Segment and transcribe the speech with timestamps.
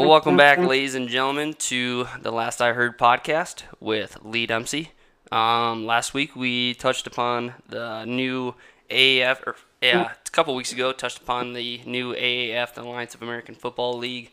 [0.00, 4.92] Well, welcome back, ladies and gentlemen, to the Last I Heard podcast with Lee Dempsey.
[5.30, 8.54] Um, last week we touched upon the new
[8.90, 13.20] AAF, or yeah, a couple weeks ago, touched upon the new AAF, the Alliance of
[13.20, 14.32] American Football League,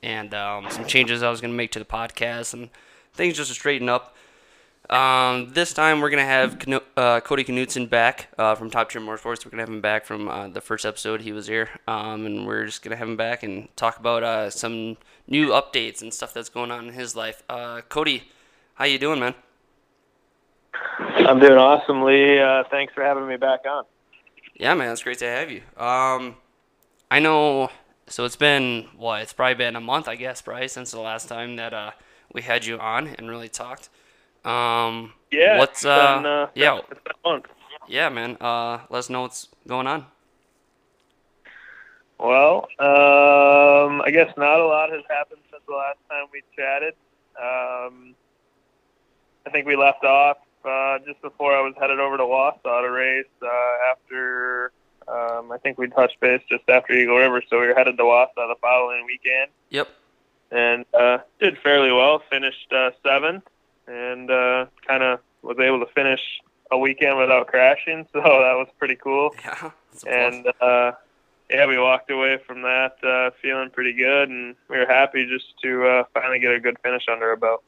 [0.00, 2.70] and um, some changes I was going to make to the podcast and
[3.12, 4.14] things just to straighten up.
[4.90, 9.00] Um, this time we're gonna have Kno- uh, Cody Knutson back uh, from Top Tier
[9.00, 9.44] Motorsports.
[9.44, 12.44] We're gonna have him back from uh, the first episode he was here, um, and
[12.44, 14.96] we're just gonna have him back and talk about uh, some
[15.28, 17.44] new updates and stuff that's going on in his life.
[17.48, 18.24] Uh, Cody,
[18.74, 19.34] how you doing, man?
[20.98, 22.40] I'm doing awesome, Lee.
[22.40, 23.84] Uh, thanks for having me back on.
[24.56, 25.62] Yeah, man, it's great to have you.
[25.76, 26.34] Um,
[27.12, 27.70] I know.
[28.08, 29.22] So it's been what?
[29.22, 31.92] It's probably been a month, I guess, probably since the last time that uh,
[32.32, 33.88] we had you on and really talked.
[34.44, 35.58] Um, Yeah.
[35.58, 36.16] What's uh?
[36.16, 36.80] been, uh, yeah,
[37.22, 37.42] fun.
[37.88, 38.36] yeah, man.
[38.40, 40.06] Uh, let us know what's going on.
[42.18, 46.94] Well, um, I guess not a lot has happened since the last time we chatted.
[47.40, 48.14] Um,
[49.46, 52.90] I think we left off uh, just before I was headed over to Wausau to
[52.90, 53.24] race.
[53.40, 54.72] Uh, after
[55.08, 58.02] um, I think we touched base just after Eagle River, so we were headed to
[58.02, 59.50] Wausau the following weekend.
[59.70, 59.88] Yep.
[60.50, 62.22] and uh, did fairly well.
[62.30, 63.44] Finished uh, seventh,
[63.90, 66.20] and uh, kind of was able to finish
[66.70, 68.06] a weekend without crashing.
[68.12, 69.34] So that was pretty cool.
[69.44, 69.70] Yeah.
[70.06, 70.08] A.
[70.08, 70.92] And uh,
[71.50, 75.60] yeah, we walked away from that uh, feeling pretty good, and we were happy just
[75.62, 77.64] to uh, finally get a good finish under our belt.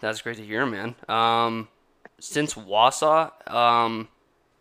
[0.00, 0.96] That's great to hear, man.
[1.08, 1.68] Um,
[2.18, 4.08] since Wausau, um,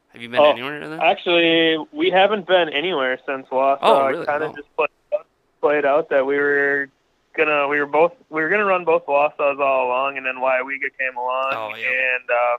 [0.10, 1.02] have you been Oh, anywhere there?
[1.02, 3.80] Actually, we haven't been anywhere since Wausau.
[3.82, 4.26] Oh, really?
[4.28, 4.56] Kind of Oh.
[4.56, 4.90] just played
[5.60, 6.90] played out that we were
[7.38, 10.90] gonna we were both we were gonna run both Wausau's all along, and then Weyauwega
[11.00, 11.88] came along, Oh, yeah.
[11.88, 12.58] and uh,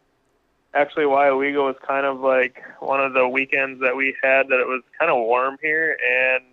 [0.75, 4.67] actually Weyauwega was kind of like one of the weekends that we had that it
[4.67, 6.45] was kind of warm here, and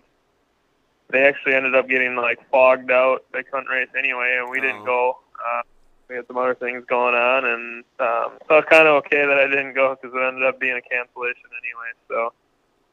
[1.10, 3.24] they actually ended up getting like fogged out.
[3.32, 4.62] They couldn't race anyway, and we Oh.
[4.62, 5.18] didn't go.
[5.34, 5.62] Uh,
[6.08, 9.38] we had some other things going on, and um, so it's kind of okay that
[9.38, 11.92] I didn't go because it ended up being a cancellation anyway.
[12.08, 12.32] So,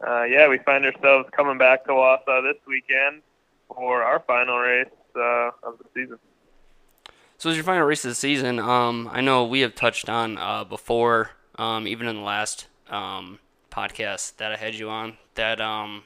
[0.08, 3.22] uh, yeah, we find ourselves coming back to Wausau this weekend
[3.68, 6.18] for our final race uh, of the season.
[7.38, 10.38] So as your final race of the season, um, I know we have touched on
[10.38, 15.60] uh, before, um, even in the last um, podcast that I had you on, that
[15.60, 16.04] um,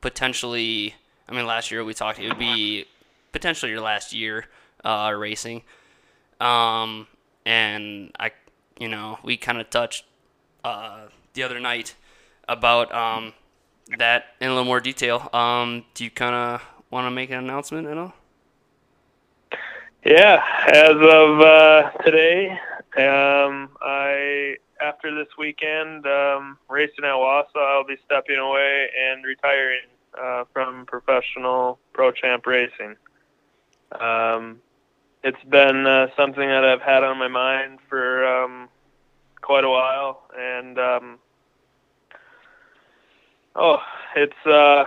[0.00, 0.94] potentially,
[1.28, 2.86] I mean, last year we talked, it would be
[3.30, 4.46] potentially your last year
[4.84, 5.62] uh, racing.
[6.40, 7.06] Um,
[7.46, 8.32] and I,
[8.78, 10.04] you know, we kind of touched
[10.64, 11.02] uh,
[11.34, 11.94] the other night
[12.48, 13.32] about um,
[13.98, 15.28] that in a little more detail.
[15.94, 18.12] Do you kind of want to make an announcement at all?
[20.04, 22.50] Yeah, as of uh, today,
[22.98, 29.86] um, I after this weekend um, racing at Wausau, I'll be stepping away and retiring
[30.20, 32.96] uh, from professional pro champ racing.
[33.92, 34.60] Um,
[35.22, 38.68] it's been uh, something that I've had on my mind for um,
[39.40, 41.18] quite a while, and um,
[43.54, 43.78] oh,
[44.16, 44.84] it's uh,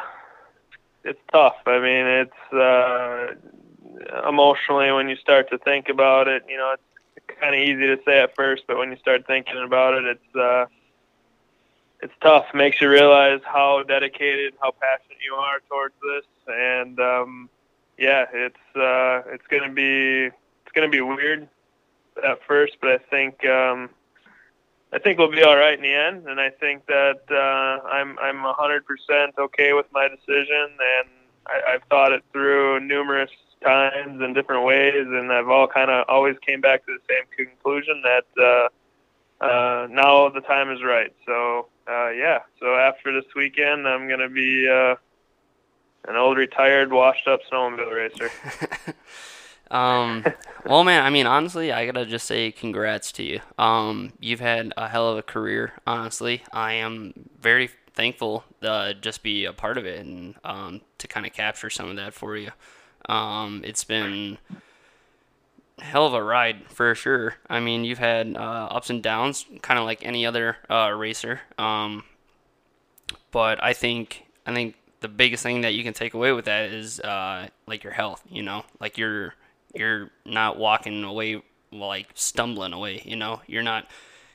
[1.05, 1.55] it's tough.
[1.65, 6.43] I mean, it's uh, emotionally when you start to think about it.
[6.49, 6.75] You know,
[7.15, 10.05] it's kind of easy to say at first, but when you start thinking about it,
[10.05, 10.65] it's uh,
[12.01, 12.45] it's tough.
[12.53, 17.49] Makes you realize how dedicated, how passionate you are towards this, and um,
[17.97, 21.47] yeah, it's uh, it's gonna be it's gonna be weird
[22.23, 23.89] at first, but I think um,
[24.93, 28.17] I think we'll be all right in the end, and I think that uh, I'm
[28.19, 31.09] I'm 100% okay with my decision, and
[31.47, 33.31] I, I've thought it through numerous
[33.63, 37.47] times in different ways, and I've all kind of always came back to the same
[37.47, 38.69] conclusion that
[39.41, 41.13] uh, uh, now the time is right.
[41.25, 44.95] So uh, yeah, so after this weekend, I'm gonna be uh,
[46.07, 48.31] an old retired, washed-up snowmobile racer.
[49.71, 50.23] Um,
[50.65, 53.41] well, man, I mean, honestly, I gotta just say congrats to you.
[53.57, 55.73] Um, you've had a hell of a career.
[55.87, 61.07] Honestly, I am very thankful to just be a part of it and um, to
[61.07, 62.51] kind of capture some of that for you.
[63.07, 64.37] Um, it's been
[65.79, 67.35] hell of a ride for sure.
[67.49, 71.41] I mean, you've had uh, ups and downs, kind of like any other uh, racer.
[71.57, 72.03] Um,
[73.31, 76.69] but I think I think the biggest thing that you can take away with that
[76.71, 78.23] is uh, like your health.
[78.29, 79.33] You know, like you're
[79.75, 81.41] you're not walking away
[81.71, 83.01] like stumbling away.
[83.05, 83.89] You know, you're not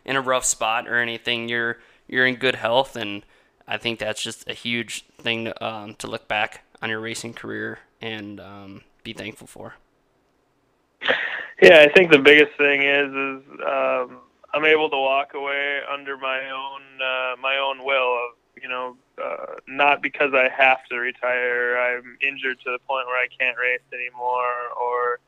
[0.05, 1.49] in a rough spot or anything.
[1.49, 1.79] You're
[2.09, 3.25] you're in good health, and
[3.67, 7.35] I think that's just a huge thing to, um, to look back on your racing
[7.35, 9.75] career and um, be thankful for.
[11.63, 14.19] Yeah, I think the biggest thing is is um,
[14.55, 18.97] I'm able to walk away under my own uh, my own will of you know,
[19.23, 21.79] uh, not because I have to retire.
[21.79, 25.21] I'm injured to the point where I can't race anymore, or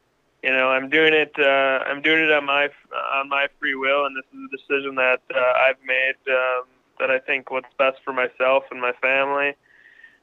[0.43, 1.33] you know, I'm doing it.
[1.39, 2.69] Uh, I'm doing it on my
[3.15, 6.65] on my free will, and this is a decision that uh, I've made um,
[6.99, 9.55] that I think what's best for myself and my family.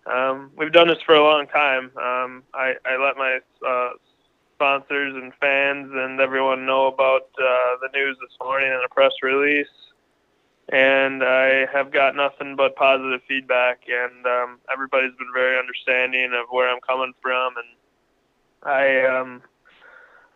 [0.06, 1.92] Um, we've done this for a long time.
[1.98, 3.90] Um, I, I let my uh,
[4.56, 9.12] sponsors and fans and everyone know about uh, the news this morning in a press
[9.22, 9.68] release
[10.72, 16.48] and I have got nothing but positive feedback, and um, everybody's been very understanding of
[16.52, 17.68] where I'm coming from, and
[18.64, 19.42] I um,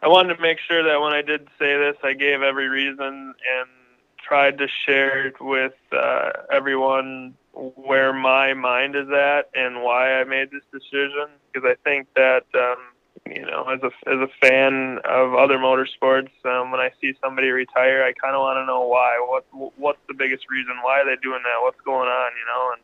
[0.03, 2.97] I wanted to make sure that when I did say this, I gave every reason
[2.99, 3.69] and
[4.17, 10.25] tried to share it with uh, everyone where my mind is at and why I
[10.25, 12.43] made this decision, because I think that.
[12.53, 12.77] Um,
[13.25, 17.49] you know, as a as a fan of other motorsports, um, when I see somebody
[17.51, 19.17] retire, I kind of want to know why.
[19.25, 19.45] What
[19.77, 20.73] what's the biggest reason?
[20.81, 21.61] Why are they doing that?
[21.61, 22.31] What's going on?
[22.33, 22.81] You know, and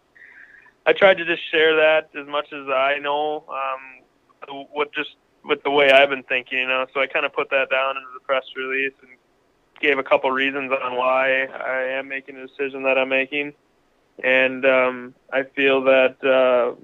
[0.86, 3.44] I tried to just share that as much as I know.
[3.50, 5.16] Um, what just
[5.46, 6.86] with the way I've been thinking, you know.
[6.94, 9.12] So I kind of put that down into the press release and
[9.82, 13.54] gave a couple reasons on why I am making the decision that I'm making.
[14.24, 16.76] And um, I feel that uh,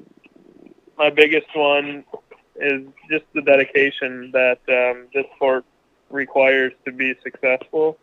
[0.97, 2.05] my biggest one
[2.55, 5.65] is just the dedication that um, this sport
[6.09, 7.97] requires to be successful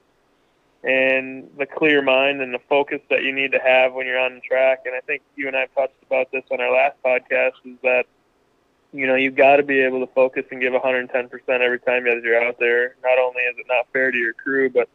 [0.85, 4.35] and the clear mind and the focus that you need to have when you're on
[4.35, 4.81] the track.
[4.85, 8.05] And I think you and I touched about this on our last podcast is that,
[8.93, 11.11] you know, you've got to be able to focus and give 110%
[11.49, 12.97] every time as you're out there.
[13.03, 14.89] Not only is it not fair to your crew, but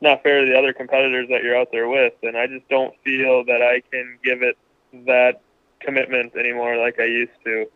[0.00, 2.14] not fair to the other competitors that you're out there with.
[2.22, 4.56] And I just don't feel that I can give it
[5.06, 5.40] that
[5.80, 7.66] commitment anymore like I used to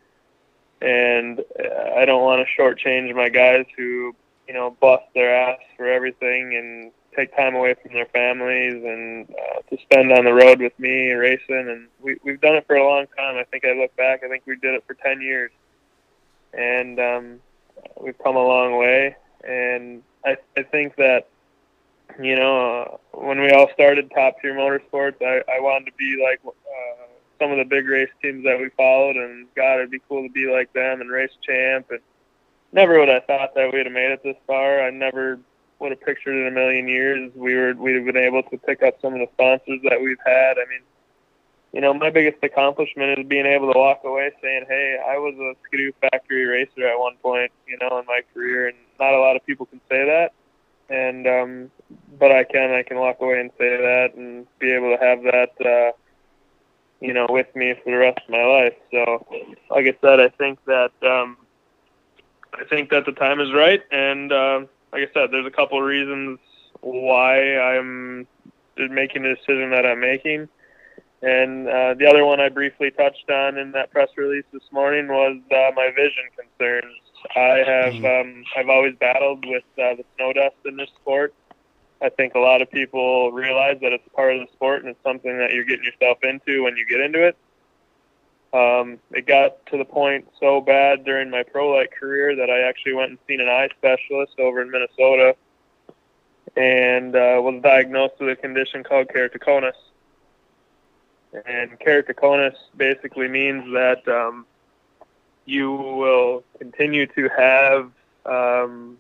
[0.81, 4.15] and uh, I don't want to shortchange my guys who
[4.49, 9.29] you know bust their ass for everything and take time away from their families and
[9.31, 12.77] uh, to spend on the road with me racing and we we've done it for
[12.77, 13.37] a long time.
[13.37, 15.51] I think I look back, I think we did it for 10 years.
[16.53, 17.41] And um
[18.01, 21.29] we've come a long way and I I think that
[22.21, 26.23] you know, uh, when we all started Top Tier Motorsports, I I wanted to be
[26.23, 27.07] like uh
[27.41, 30.33] some of the big race teams that we followed, and God, it'd be cool to
[30.33, 31.87] be like them and race champ.
[31.91, 32.01] And
[32.73, 34.83] never would I thought that we'd have made it this far.
[34.83, 35.39] I never
[35.81, 38.83] would have pictured in a million years we were we'd have been able to pick
[38.83, 40.59] up some of the sponsors that we've had.
[40.59, 40.83] I mean,
[41.73, 45.35] you know, my biggest accomplishment is being able to walk away saying, "Hey, I was
[45.35, 49.21] a Ski-Doo factory racer at one point, you know, in my career," and not a
[49.21, 50.33] lot of people can say that.
[50.89, 51.71] And um,
[52.19, 55.23] but I can, I can walk away and say that, and be able to have
[55.23, 55.53] that.
[55.65, 55.93] Uh,
[57.01, 58.75] you know, with me for the rest of my life.
[58.91, 59.27] So,
[59.71, 61.39] like I said, I think that um,
[62.53, 64.61] I think that the time is right, and uh,
[64.93, 66.39] like I said, there's a couple of reasons
[66.81, 68.27] why I'm
[68.77, 70.49] making the decision that I'm making.
[71.23, 75.09] And uh, the other one I briefly touched on in that press release this morning
[75.09, 76.97] was uh, my vision concerns.
[77.37, 78.31] I have mm-hmm.
[78.31, 81.35] um, I've always battled with uh, the snow dust in this sport,
[82.03, 85.03] I think a lot of people realize that it's part of the sport and it's
[85.05, 87.37] something that you're getting yourself into when you get into it.
[88.53, 92.69] Um, it got to the point so bad during my pro light career that I
[92.69, 95.37] actually went and seen an eye specialist over in Minnesota
[96.57, 99.73] and uh, was diagnosed with a condition called keratoconus.
[101.47, 104.47] And keratoconus basically means that um,
[105.45, 107.93] you will continue to have
[108.27, 108.99] um,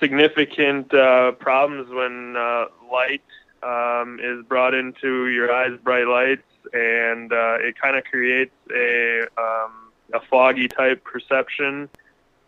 [0.00, 3.22] significant uh, problems when uh, light
[3.62, 6.42] um, is brought into your eyes, bright lights,
[6.72, 11.88] and uh, it kind of creates a um, a foggy type perception.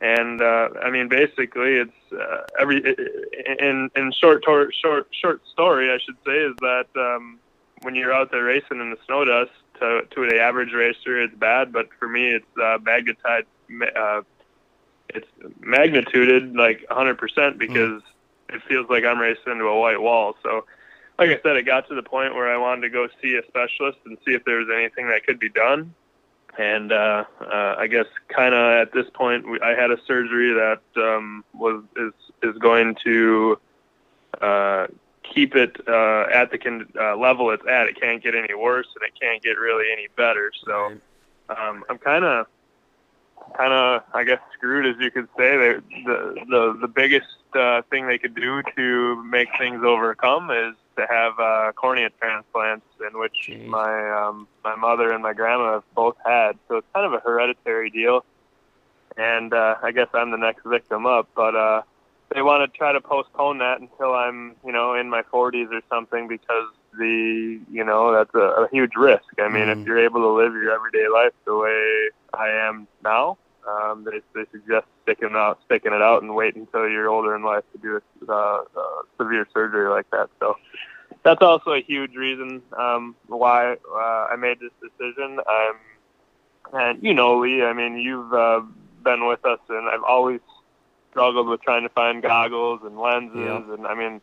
[0.01, 2.83] And uh, I mean, basically, it's uh, every
[3.59, 4.75] in in short short
[5.11, 7.39] short story, I should say, is that um,
[7.83, 11.35] when you're out there racing in the snow dust, to to the average racer, it's
[11.35, 13.47] bad, but for me, it's uh, magnetized
[13.97, 14.23] uh,
[15.09, 15.29] it's
[15.61, 18.55] magnituded like 100% because mm.
[18.55, 20.37] it feels like I'm racing into a white wall.
[20.43, 20.65] So,
[21.19, 23.47] like I said, it got to the point where I wanted to go see a
[23.47, 25.95] specialist and see if there was anything that could be done.
[26.59, 30.53] And uh, uh, I guess kind of at this point, we, I had a surgery
[30.53, 33.59] that um, was is is going to
[34.41, 34.87] uh,
[35.25, 37.89] keep it uh, at the con- uh, level it's at.
[37.89, 40.53] It can't get any worse, and it can't get really any better.
[40.65, 40.93] So
[41.49, 42.47] um, I'm kind of
[43.57, 45.57] kind of, I guess, screwed, as you could say.
[45.57, 50.75] They, the the the biggest uh, thing they could do to make things overcome is
[50.97, 53.67] to have uh, cornea transplants, in which Jeez.
[53.67, 56.59] my um, my mother and my grandma have both had.
[56.69, 58.25] So it's kind of a hereditary deal,
[59.17, 61.29] and uh, I guess I'm the next victim up.
[61.35, 61.83] But uh,
[62.35, 65.81] they want to try to postpone that until I'm, you know, in my 40s or
[65.89, 69.25] something because the, you know, that's a, a huge risk.
[69.39, 69.81] I mean, mm.
[69.81, 74.21] if you're able to live your everyday life the way I am now, um, they,
[74.35, 77.79] they suggest sticking out, sticking it out, and wait until you're older in life to
[77.79, 80.29] do a uh, uh, severe surgery like that.
[80.41, 80.57] So
[81.23, 85.41] that's also a huge reason um, why uh, I made this decision.
[85.49, 85.77] I'm,
[86.73, 87.63] and you know, Lee.
[87.63, 88.61] I mean, you've uh,
[89.03, 90.41] been with us, and I've always
[91.11, 93.75] struggled with trying to find goggles and lenses, yeah.
[93.75, 94.21] and I mean,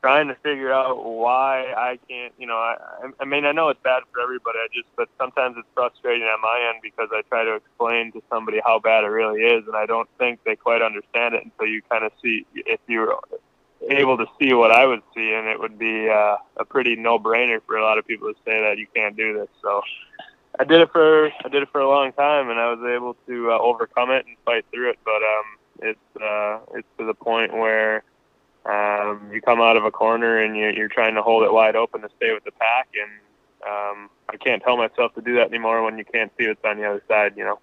[0.00, 2.32] trying to figure out why I can't.
[2.38, 2.76] You know, I,
[3.20, 4.58] I mean, I know it's bad for everybody.
[4.58, 8.22] I just, but sometimes it's frustrating on my end because I try to explain to
[8.30, 11.66] somebody how bad it really is, and I don't think they quite understand it until
[11.66, 13.18] you kind of see if you're
[13.88, 17.60] able to see what I would see, and it would be uh, a pretty no-brainer
[17.66, 19.48] for a lot of people to say that you can't do this.
[19.62, 19.82] So.
[20.60, 23.14] I did it for I did it for a long time, and I was able
[23.28, 24.98] to uh, overcome it and fight through it.
[25.04, 25.44] But um,
[25.80, 28.02] it's uh, it's to the point where
[28.68, 31.74] um, you come out of a corner and you're, you're trying to hold it wide
[31.74, 33.10] open to stay with the pack, and
[33.66, 36.76] um, I can't tell myself to do that anymore when you can't see what's on
[36.76, 37.32] the other side.
[37.36, 37.58] You know.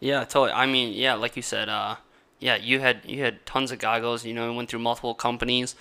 [0.00, 0.52] Yeah, totally.
[0.52, 1.96] I mean, yeah, like you said, uh,
[2.38, 4.24] yeah, you had you had tons of goggles.
[4.26, 5.74] You know, went through multiple companies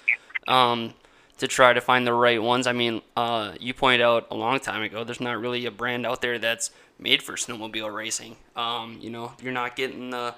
[0.47, 0.93] um,
[1.37, 2.65] to try to find the right ones.
[2.65, 5.03] I mean, uh, you pointed out a long time ago.
[5.03, 8.37] There's not really a brand out there that's made for snowmobile racing.
[8.55, 10.35] Um, you know, you're not getting the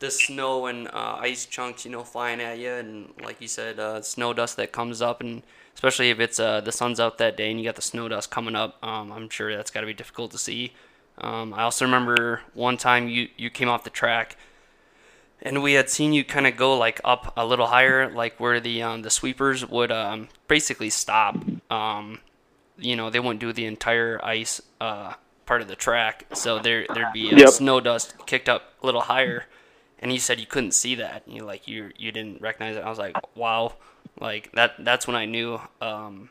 [0.00, 3.78] the snow and uh, ice chunks, you know, flying at you, and like you said,
[3.78, 5.42] uh, snow dust that comes up, and
[5.74, 8.30] especially if it's uh, the sun's out that day and you got the snow dust
[8.30, 10.72] coming up, um, I'm sure that's got to be difficult to see.
[11.18, 14.36] Um, I also remember one time you you came off the track,
[15.42, 18.60] and we had seen you kind of go like up a little higher, like where
[18.60, 21.36] the um, the sweepers would um, basically stop.
[21.70, 22.20] Um,
[22.78, 25.14] you know, they wouldn't do the entire ice uh,
[25.46, 27.48] part of the track, so there there'd be uh, yep.
[27.48, 29.46] snow dust kicked up a little higher
[30.00, 31.22] and he said you couldn't see that.
[31.26, 32.84] You like you you didn't recognize it.
[32.84, 33.74] I was like, wow,
[34.20, 34.72] like that.
[34.78, 36.30] That's when I knew um,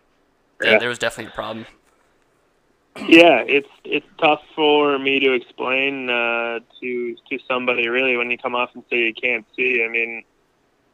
[0.60, 0.80] that yeah.
[0.80, 1.66] there was definitely a problem.
[3.08, 8.38] Yeah, it's it's tough for me to explain uh, to to somebody really when you
[8.38, 9.84] come off and say you can't see.
[9.84, 10.24] I mean,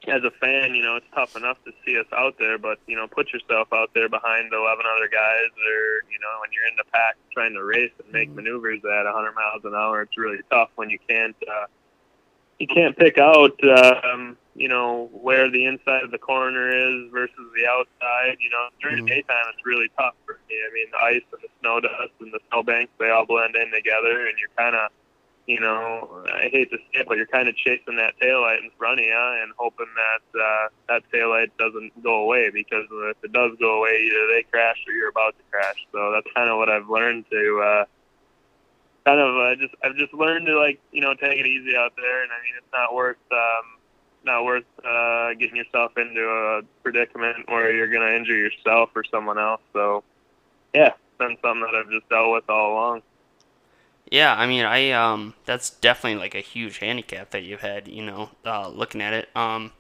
[0.08, 2.96] as a fan, you know, it's tough enough to see us out there, but you
[2.96, 6.76] know, put yourself out there behind 11 other guys, or you know, when you're in
[6.78, 8.38] the pack trying to race and make mm-hmm.
[8.38, 11.36] maneuvers at 100 miles an hour, it's really tough when you can't.
[11.42, 11.68] Uh,
[12.64, 13.60] you can't pick out,
[14.06, 18.38] um, you know, where the inside of the corner is versus the outside.
[18.40, 19.06] You know, during mm-hmm.
[19.06, 20.56] the daytime, it's really tough for me.
[20.56, 23.70] I mean, the ice and the snow dust and the snowbanks, they all blend in
[23.72, 24.92] together, and you're kind of,
[25.46, 28.60] you know, I hate to say it, but you're kind of chasing that tail light
[28.64, 29.12] in front of you
[29.44, 33.80] and hoping that uh, that tail light doesn't go away because if it does go
[33.80, 35.86] away, either they crash or you're about to crash.
[35.92, 37.60] So that's kind of what I've learned to.
[37.60, 37.86] Uh,
[39.06, 41.94] kind of uh, just I've just learned to like you know take it easy out
[41.96, 43.80] there, and I mean it's not worth um,
[44.26, 49.04] not worth uh, getting yourself into a predicament where you're going to injure yourself or
[49.04, 49.62] someone else.
[49.74, 50.04] So
[50.74, 53.02] yeah, it's been something that I've just dealt with all along.
[54.12, 57.88] Yeah, I mean, I um, that's definitely like a huge handicap that you've had.
[57.88, 59.72] You know, uh, looking at it, um,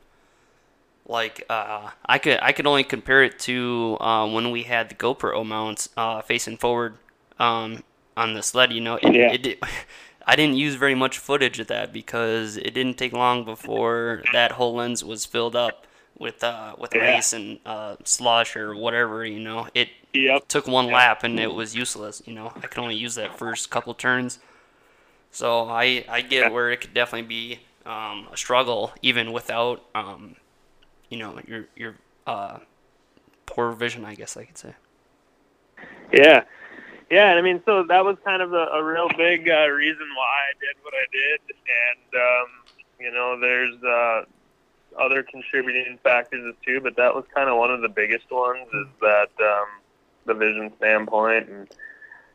[1.05, 4.95] like uh, I could I could only compare it to uh, when we had the
[4.95, 6.97] GoPro mounts uh, facing forward.
[7.39, 7.83] Um,
[8.15, 8.71] on the sled.
[8.71, 9.31] You know, it, yeah.
[9.31, 9.63] it, it,
[10.27, 14.53] I didn't use very much footage of that because it didn't take long before that
[14.53, 15.85] whole lens was filled up
[16.17, 17.17] with uh, with yeah.
[17.17, 19.25] ice and uh, slush or whatever.
[19.25, 20.47] You know, it yep.
[20.47, 20.93] took one yep.
[20.93, 22.21] lap and it was useless.
[22.25, 24.39] You know, I could only use that first couple turns.
[25.31, 30.35] So I I get where it could definitely be um, a struggle even without um,
[31.09, 32.59] you know your your uh,
[33.45, 34.05] poor vision.
[34.05, 34.75] I guess I could say.
[36.13, 36.43] Yeah,
[37.09, 40.37] yeah, I mean, so that was kind of a, a real big uh, reason why
[40.49, 42.49] I did what I did, and um,
[42.99, 44.25] you know, there's uh,
[44.99, 48.87] other contributing factors too, but that was kind of one of the biggest ones is
[49.01, 49.67] that um,
[50.25, 51.67] the vision standpoint, and,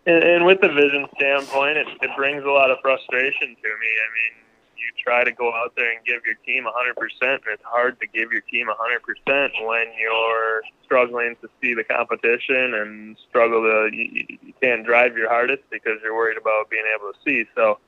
[0.07, 3.91] and and with the vision standpoint, it, it brings a lot of frustration to me.
[4.05, 4.45] I mean,
[4.79, 8.07] you try to go out there and give your team 100%, and it's hard to
[8.07, 14.39] give your team 100% when you're struggling to see the competition and struggle to you,
[14.41, 17.49] you can't drive your hardest because you're worried about being able to see.
[17.55, 17.79] So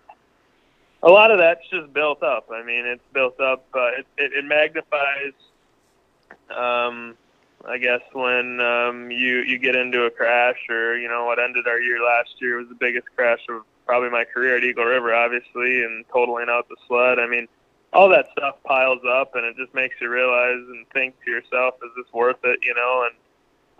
[1.02, 2.48] a lot of that's just built up.
[2.52, 3.64] I mean, it's built up.
[3.74, 5.32] Uh, it, it, it magnifies.
[6.50, 7.16] Um,
[7.66, 11.66] I guess when um, you you get into a crash, or you know what ended
[11.66, 15.12] our year last year was the biggest crash of probably my career at Eagle River,
[15.12, 17.18] obviously, and totaling out the sled.
[17.18, 17.48] I mean,
[17.92, 21.74] all that stuff piles up, and it just makes you realize and think to yourself,
[21.82, 22.60] is this worth it?
[22.62, 23.16] You know, and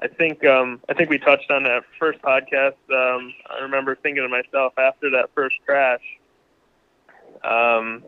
[0.02, 2.74] I think um, I think we touched on that first podcast.
[2.92, 6.02] Um, I remember thinking to myself after that first crash,
[7.44, 8.02] um,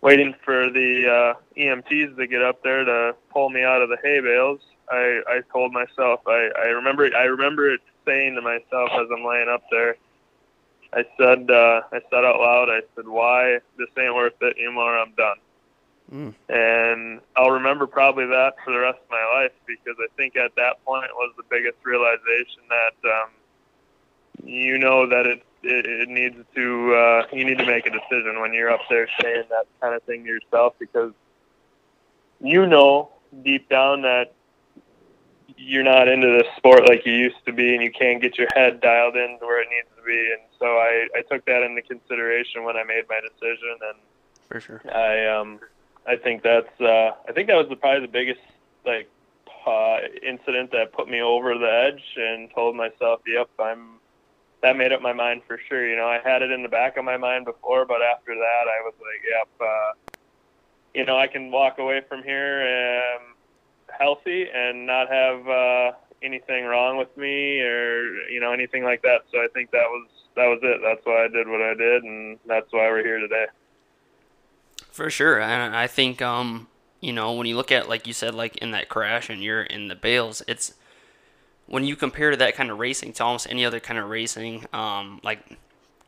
[0.00, 3.98] waiting for the uh, EMTs to get up there to pull me out of the
[4.02, 4.60] hay bales,
[4.90, 9.22] I, I told myself I, I remember I remember it saying to myself as I'm
[9.22, 9.96] laying up there.
[10.92, 14.98] I said uh, I said out loud I said why this ain't worth it anymore
[14.98, 15.36] I'm done.
[16.12, 16.34] Mm.
[16.48, 20.54] And I'll remember probably that for the rest of my life because I think at
[20.56, 23.30] that point was the biggest realization that um,
[24.44, 28.40] you know that it, it it needs to uh, you need to make a decision
[28.40, 31.12] when you're up there saying that kind of thing to yourself because
[32.40, 33.10] you know
[33.44, 34.32] deep down that
[35.62, 38.48] you're not into this sport like you used to be and you can't get your
[38.54, 40.32] head dialed in to where it needs to be.
[40.32, 43.76] And so I, I took that into consideration when I made my decision.
[43.90, 43.98] And
[44.48, 44.82] for sure.
[44.92, 45.60] I um
[46.06, 48.40] I think that's uh I think that was the, probably the biggest
[48.86, 49.10] like
[49.66, 53.98] uh incident that put me over the edge and told myself yep I'm
[54.62, 55.86] that made up my mind for sure.
[55.86, 58.64] You know I had it in the back of my mind before but after that
[58.66, 60.16] I was like yep uh
[60.94, 63.34] you know I can walk away from here um
[63.98, 65.92] healthy and not have uh,
[66.22, 69.22] anything wrong with me or you know anything like that.
[69.32, 70.80] So I think that was that was it.
[70.82, 73.46] That's why I did what I did, and that's why we're here today.
[74.90, 76.68] For sure, and I think um,
[77.00, 79.62] you know when you look at like you said like in that crash and you're
[79.62, 80.74] in the bales, it's
[81.66, 85.20] when you compare that kind of racing to almost any other kind of racing, um,
[85.22, 85.58] like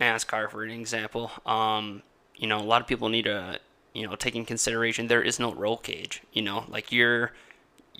[0.00, 2.02] NASCAR for an example, um,
[2.36, 3.60] you know a lot of people need to
[3.92, 6.22] you know take in consideration there is no roll cage.
[6.32, 7.32] You know, like you're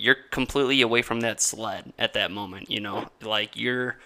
[0.03, 3.09] you're completely away from that sled at that moment, you know?
[3.23, 3.99] Like you're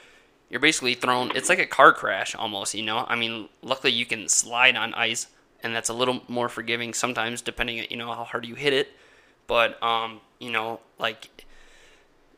[0.50, 3.06] you're basically thrown it's like a car crash almost, you know?
[3.08, 5.28] I mean, luckily you can slide on ice
[5.62, 8.74] and that's a little more forgiving sometimes depending on, you know, how hard you hit
[8.74, 8.88] it.
[9.46, 11.46] But um, you know, like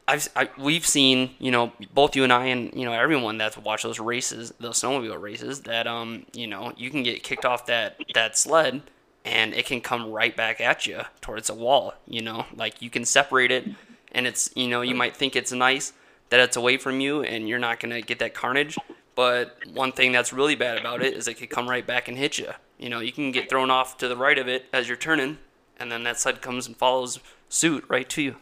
[0.06, 3.58] I've I, we've seen, you know, both you and I and you know everyone that's
[3.58, 7.66] watched those races, those snowmobile races, that um, you know, you can get kicked off
[7.66, 8.82] that that sled
[9.25, 12.46] and it can come right back at you towards a wall, you know?
[12.54, 13.66] Like you can separate it
[14.12, 15.92] and it's, you know, you might think it's nice
[16.30, 18.76] that it's away from you and you're not going to get that carnage,
[19.14, 22.16] but one thing that's really bad about it is it could come right back and
[22.16, 22.50] hit you.
[22.78, 25.38] You know, you can get thrown off to the right of it as you're turning
[25.78, 28.37] and then that side comes and follows suit right to you.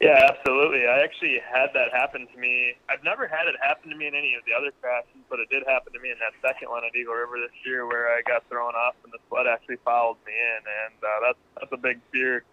[0.00, 0.88] Yeah, absolutely.
[0.88, 2.72] I actually had that happen to me.
[2.88, 5.50] I've never had it happen to me in any of the other crashes, but it
[5.50, 8.22] did happen to me in that second one at Eagle River this year, where I
[8.26, 11.76] got thrown off and the sled actually followed me in, and uh, that's that's a
[11.76, 12.44] big fear.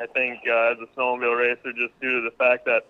[0.00, 2.82] I think uh, as a snowmobile racer, just due to the fact that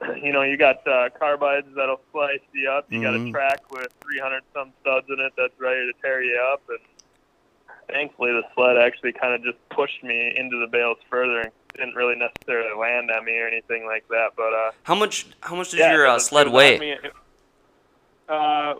[0.22, 3.10] you know you got uh, carbides that'll slice you up, you mm-hmm.
[3.10, 6.62] got a track with 300 some studs in it that's ready to tear you up,
[6.68, 6.78] and
[7.90, 11.94] thankfully the sled actually kind of just pushed me into the bales further and didn't
[11.94, 14.30] really necessarily land on me or anything like that.
[14.36, 16.78] But uh, how much how much does yeah, your uh, sled weigh?
[16.78, 16.96] Me,
[18.28, 18.74] uh,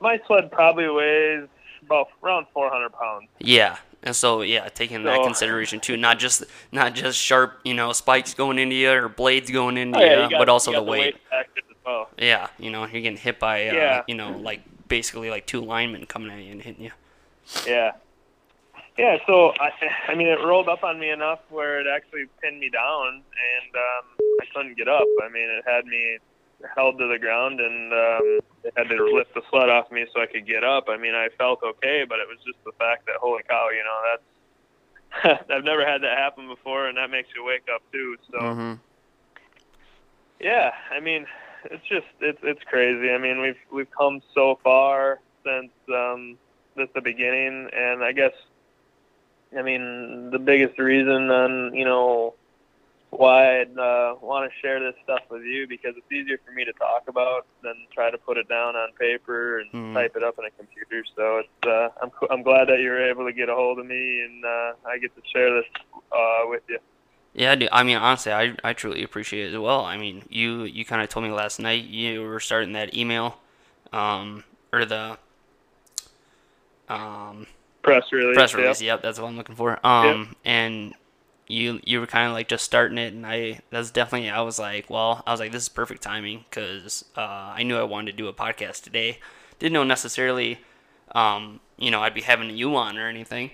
[0.00, 1.48] my sled probably weighs
[1.82, 3.28] about around 400 pounds.
[3.38, 7.74] Yeah, and so yeah, taking so, that consideration too, not just not just sharp, you
[7.74, 10.72] know, spikes going into you or blades going into oh, yeah, you, you but also
[10.72, 11.16] the weight.
[11.32, 11.44] weight
[11.88, 12.08] well.
[12.18, 14.02] Yeah, you know, you're getting hit by, uh, yeah.
[14.06, 16.92] you know, like basically like two linemen coming at you and hitting you.
[17.66, 17.92] Yeah,
[18.98, 19.70] yeah, so I,
[20.08, 23.70] I mean, it rolled up on me enough where it actually pinned me down, and
[23.76, 24.04] um,
[24.40, 25.06] I couldn't get up.
[25.22, 26.18] I mean, it had me
[26.74, 30.20] held to the ground, and um, it had to lift the sled off me so
[30.20, 30.86] I could get up.
[30.88, 33.84] I mean, I felt okay, but it was just the fact that holy cow, you
[33.84, 34.22] know, that's
[35.50, 38.16] I've never had that happen before, and that makes you wake up too.
[38.32, 38.74] So, mm-hmm.
[40.40, 41.26] yeah, I mean,
[41.64, 43.10] it's just it's it's crazy.
[43.10, 46.36] I mean, we've we've come so far since um,
[46.76, 48.32] since the beginning, and I guess
[49.56, 52.34] I mean, the biggest reason on you know
[53.10, 56.64] why I'd uh, want to share this stuff with you because it's easier for me
[56.64, 59.94] to talk about than try to put it down on paper and mm.
[59.94, 61.04] type it up in a computer.
[61.16, 63.86] So it's uh, I'm I'm glad that you were able to get a hold of
[63.86, 65.70] me and uh, I get to share this
[66.12, 66.78] uh, with you.
[67.34, 69.84] Yeah, I mean, honestly, I, I truly appreciate it as well.
[69.84, 73.38] I mean, you you kind of told me last night you were starting that email,
[73.92, 75.18] um, or the
[76.88, 77.46] um,
[77.82, 78.36] press release.
[78.36, 78.80] Press release.
[78.80, 79.84] Yep, yep that's what I'm looking for.
[79.86, 80.36] Um, yep.
[80.44, 80.94] and
[81.48, 84.58] you you were kind of like just starting it, and I that's definitely I was
[84.58, 88.12] like, well, I was like, this is perfect timing because uh, I knew I wanted
[88.12, 89.18] to do a podcast today.
[89.58, 90.60] Didn't know necessarily,
[91.12, 93.50] um, you know, I'd be having you on or anything,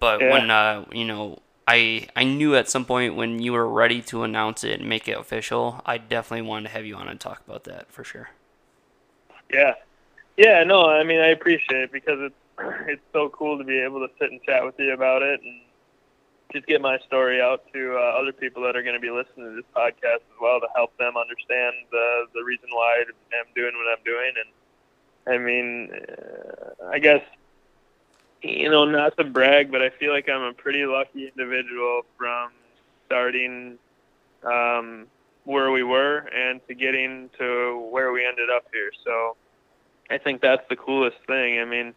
[0.00, 0.32] but yeah.
[0.32, 1.40] when uh, you know.
[1.68, 5.08] I, I knew at some point when you were ready to announce it and make
[5.08, 8.30] it official, I definitely wanted to have you on and talk about that for sure.
[9.52, 9.74] Yeah,
[10.36, 12.36] yeah, no, I mean I appreciate it because it's
[12.88, 15.60] it's so cool to be able to sit and chat with you about it and
[16.52, 19.50] just get my story out to uh, other people that are going to be listening
[19.50, 23.72] to this podcast as well to help them understand the the reason why I'm doing
[23.74, 24.32] what I'm doing.
[24.36, 27.22] And I mean, uh, I guess
[28.42, 32.50] you know, not to brag, but I feel like I'm a pretty lucky individual from
[33.06, 33.78] starting
[34.44, 35.06] um,
[35.44, 38.90] where we were and to getting to where we ended up here.
[39.04, 39.36] So
[40.10, 41.58] I think that's the coolest thing.
[41.60, 41.94] I mean,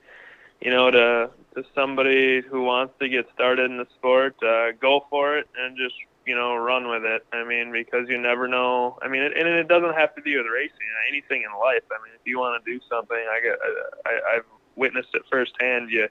[0.62, 5.06] you know, to to somebody who wants to get started in the sport, uh, go
[5.10, 5.95] for it and just
[6.26, 7.26] you know run with it.
[7.34, 8.98] I mean, because you never know.
[9.02, 10.76] I mean, it, and it doesn't have to do with racing.
[11.10, 11.84] Anything in life.
[11.91, 13.58] I mean, if you want to do something, I get,
[14.06, 14.45] I, I've
[14.76, 15.89] witnessed it firsthand.
[15.89, 16.08] You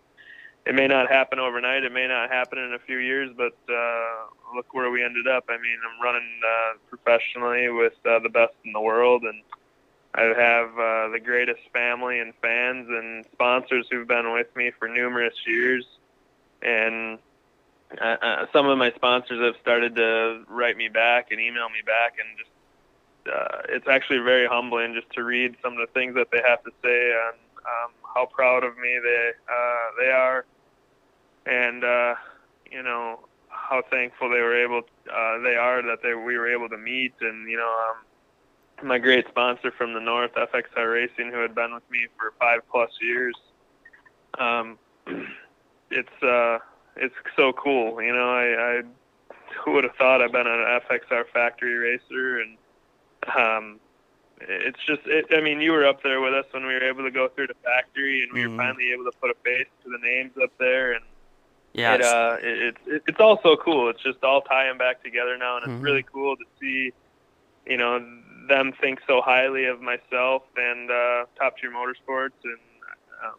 [0.68, 1.84] it may not happen overnight.
[1.84, 5.44] It may not happen in a few years, but uh, look where we ended up.
[5.48, 9.42] I mean, I'm running uh, professionally with uh, the best in the world, and
[10.14, 14.88] I have uh, the greatest family and fans and sponsors who've been with me for
[14.88, 15.84] numerous years.
[16.62, 17.18] And
[18.00, 21.82] uh, uh, some of my sponsors have started to write me back and email me
[21.86, 22.50] back, and just
[23.32, 26.62] uh, it's actually very humbling just to read some of the things that they have
[26.64, 30.44] to say on um, how proud of me they uh, they are
[31.46, 32.14] and uh,
[32.70, 34.82] you know how thankful they were able
[35.42, 37.96] they are that they we were able to meet and you know um,
[38.82, 42.60] my great sponsor from the north FXR Racing who had been with me for five
[42.70, 43.34] plus years
[44.38, 44.78] um,
[45.90, 46.58] it's uh,
[46.96, 48.82] it's so cool you know I, I
[49.64, 52.56] who would have thought I've been an FXR factory racer and
[53.36, 53.80] um,
[54.40, 57.04] it's just it, I mean you were up there with us when we were able
[57.04, 58.56] to go through the factory and we mm-hmm.
[58.56, 61.04] were finally able to put a face to the names up there and
[61.74, 63.90] yeah, it, uh, it, it, it's all so cool.
[63.90, 65.82] It's just all tying back together now, and it's mm-hmm.
[65.82, 66.92] really cool to see,
[67.66, 67.96] you know,
[68.48, 72.58] them think so highly of myself and uh, Top Tier Motorsports, and
[73.24, 73.34] um,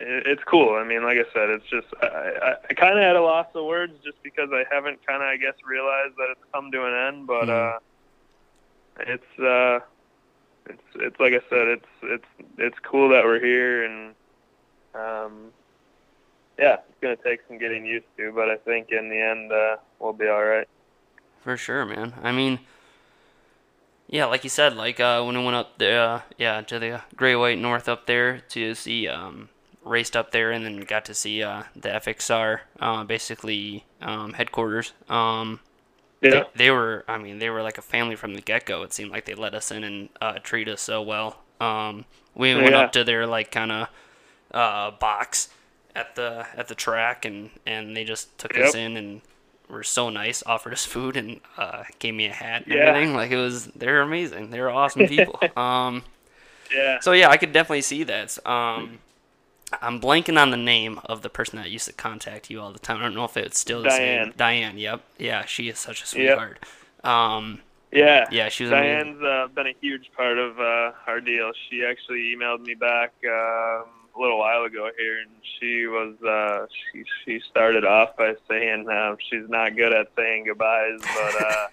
[0.00, 0.74] it, it's cool.
[0.74, 3.46] I mean, like I said, it's just I, I, I kind of had a loss
[3.54, 6.84] of words just because I haven't kind of I guess realized that it's come to
[6.84, 7.76] an end, but mm-hmm.
[8.96, 9.80] uh, it's uh,
[10.66, 14.14] it's it's like I said, it's it's it's cool that we're here and.
[14.94, 15.52] Um,
[16.58, 19.52] yeah, it's going to take some getting used to, but I think in the end
[19.52, 20.66] uh, we'll be all right.
[21.42, 22.14] For sure, man.
[22.22, 22.58] I mean,
[24.08, 27.02] yeah, like you said, like uh, when I went up there, uh, yeah, to the
[27.14, 29.50] Gray White North up there to see, um,
[29.84, 34.92] raced up there, and then got to see uh, the FXR, uh, basically um, headquarters.
[35.10, 35.60] Um,
[36.22, 36.30] yeah.
[36.30, 38.82] They, they, were, I mean, they were like a family from the get go.
[38.82, 41.40] It seemed like they let us in and uh, treat us so well.
[41.60, 42.80] Um, we went yeah.
[42.80, 43.88] up to their like kind of
[44.52, 45.50] uh, box
[45.94, 48.68] at the at the track, and and they just took yep.
[48.68, 49.20] us in and
[49.68, 52.80] were so nice, offered us food, and uh, gave me a hat and yeah.
[52.86, 53.14] everything.
[53.14, 54.50] Like it was, they're amazing.
[54.50, 55.38] They're awesome people.
[55.56, 56.02] um,
[56.74, 57.00] yeah.
[57.00, 58.38] So yeah, I could definitely see that.
[58.46, 58.98] Um,
[59.82, 62.78] I'm blanking on the name of the person that used to contact you all the
[62.78, 62.98] time.
[62.98, 64.26] I don't know if it's still the Diane.
[64.26, 64.34] same.
[64.36, 64.78] Diane.
[64.78, 65.02] Yep.
[65.18, 66.64] Yeah, she is such a sweetheart.
[67.04, 67.12] Yep.
[67.12, 67.60] Um,
[67.92, 68.26] yeah.
[68.30, 68.70] Yeah, she was.
[68.70, 71.52] Diane's uh, been a huge part of uh, our deal.
[71.68, 73.12] She actually emailed me back.
[73.24, 73.84] Um,
[74.18, 78.88] a little while ago here, and she was uh, she she started off by saying
[78.88, 81.66] um, she's not good at saying goodbyes, but uh,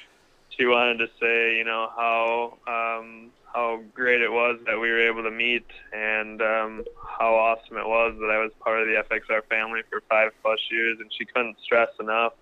[0.50, 5.00] she wanted to say you know how um, how great it was that we were
[5.00, 6.84] able to meet, and um,
[7.18, 10.58] how awesome it was that I was part of the FXR family for five plus
[10.70, 12.32] years, and she couldn't stress enough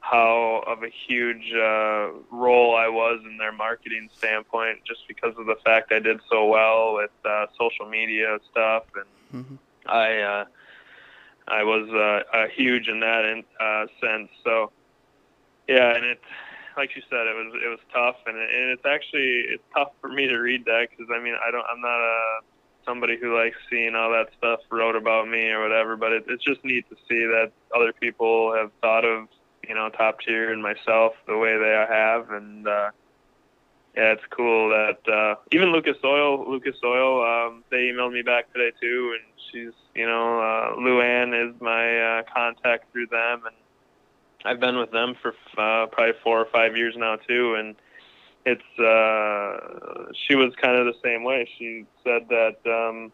[0.00, 5.46] how of a huge uh, role I was in their marketing standpoint, just because of
[5.46, 9.54] the fact I did so well with uh, social media stuff, and mm-hmm.
[9.86, 10.44] I uh,
[11.48, 14.30] I was uh, uh, huge in that in, uh, sense.
[14.44, 14.70] So
[15.68, 16.20] yeah, and it
[16.76, 19.92] like you said, it was it was tough, and, it, and it's actually it's tough
[20.00, 22.40] for me to read that because I mean I don't I'm not a
[22.86, 26.42] somebody who likes seeing all that stuff wrote about me or whatever, but it, it's
[26.42, 29.28] just neat to see that other people have thought of
[29.68, 32.30] you know, top tier and myself the way they have.
[32.30, 32.90] And, uh,
[33.96, 38.52] yeah, it's cool that, uh, even Lucas Oil, Lucas Oil, um, they emailed me back
[38.52, 39.16] today too.
[39.18, 43.42] And she's, you know, uh, Luann is my, uh, contact through them.
[43.46, 43.56] And
[44.44, 47.54] I've been with them for, uh, probably four or five years now too.
[47.54, 47.76] And,
[48.46, 53.12] it's uh she was kind of the same way she said that um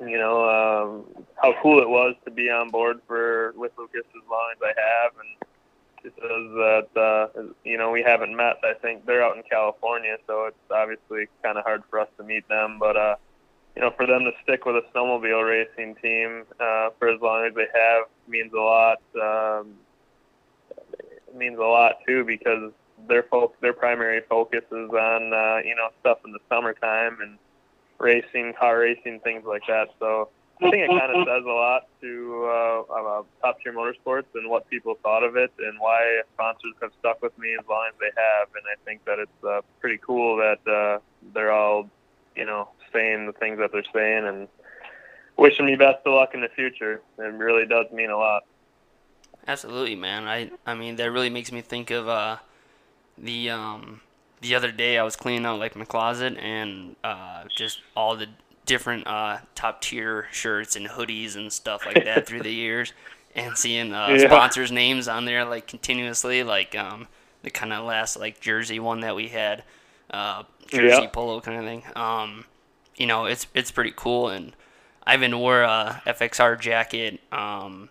[0.00, 4.30] you know um, how cool it was to be on board for with Lucas as
[4.30, 5.50] long as I have, and
[6.02, 8.56] she says that uh, you know we haven't met.
[8.64, 12.24] I think they're out in California, so it's obviously kind of hard for us to
[12.24, 12.78] meet them.
[12.78, 13.16] But uh,
[13.74, 17.46] you know, for them to stick with a snowmobile racing team uh, for as long
[17.46, 18.98] as they have means a lot.
[19.14, 19.74] Um,
[21.36, 22.72] means a lot too because
[23.08, 27.38] their folk their primary focus is on uh, you know stuff in the summertime and
[27.98, 29.88] racing, car racing, things like that.
[29.98, 30.28] So
[30.60, 34.68] I think it kind of says a lot to uh, Top Tier Motorsports and what
[34.70, 38.10] people thought of it and why sponsors have stuck with me as long as they
[38.16, 38.48] have.
[38.54, 40.98] And I think that it's uh, pretty cool that uh,
[41.34, 41.90] they're all,
[42.34, 44.26] you know, saying the things that they're saying.
[44.26, 44.48] And
[45.36, 47.00] wishing me best of luck in the future.
[47.18, 48.44] It really does mean a lot.
[49.46, 50.26] Absolutely, man.
[50.26, 52.38] I I mean that really makes me think of uh,
[53.16, 54.00] the um,
[54.40, 58.28] the other day I was cleaning out like my closet and uh, just all the
[58.66, 62.92] different uh, top tier shirts and hoodies and stuff like that through the years,
[63.34, 64.26] and seeing uh, yeah.
[64.26, 67.08] sponsors' names on there like continuously, like um,
[67.42, 69.62] the kind of last like jersey one that we had,
[70.10, 71.08] uh, jersey yeah.
[71.08, 71.82] polo kind of thing.
[71.94, 72.44] Um,
[72.96, 74.54] you know, it's it's pretty cool, and
[75.06, 77.20] I even wore a FXR jacket.
[77.32, 77.90] Um,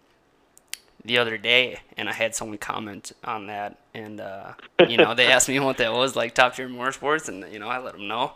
[1.05, 4.53] the other day, and I had someone comment on that, and uh,
[4.87, 7.67] you know they asked me what that was, like top tier motorsports, and you know
[7.67, 8.33] I let them know,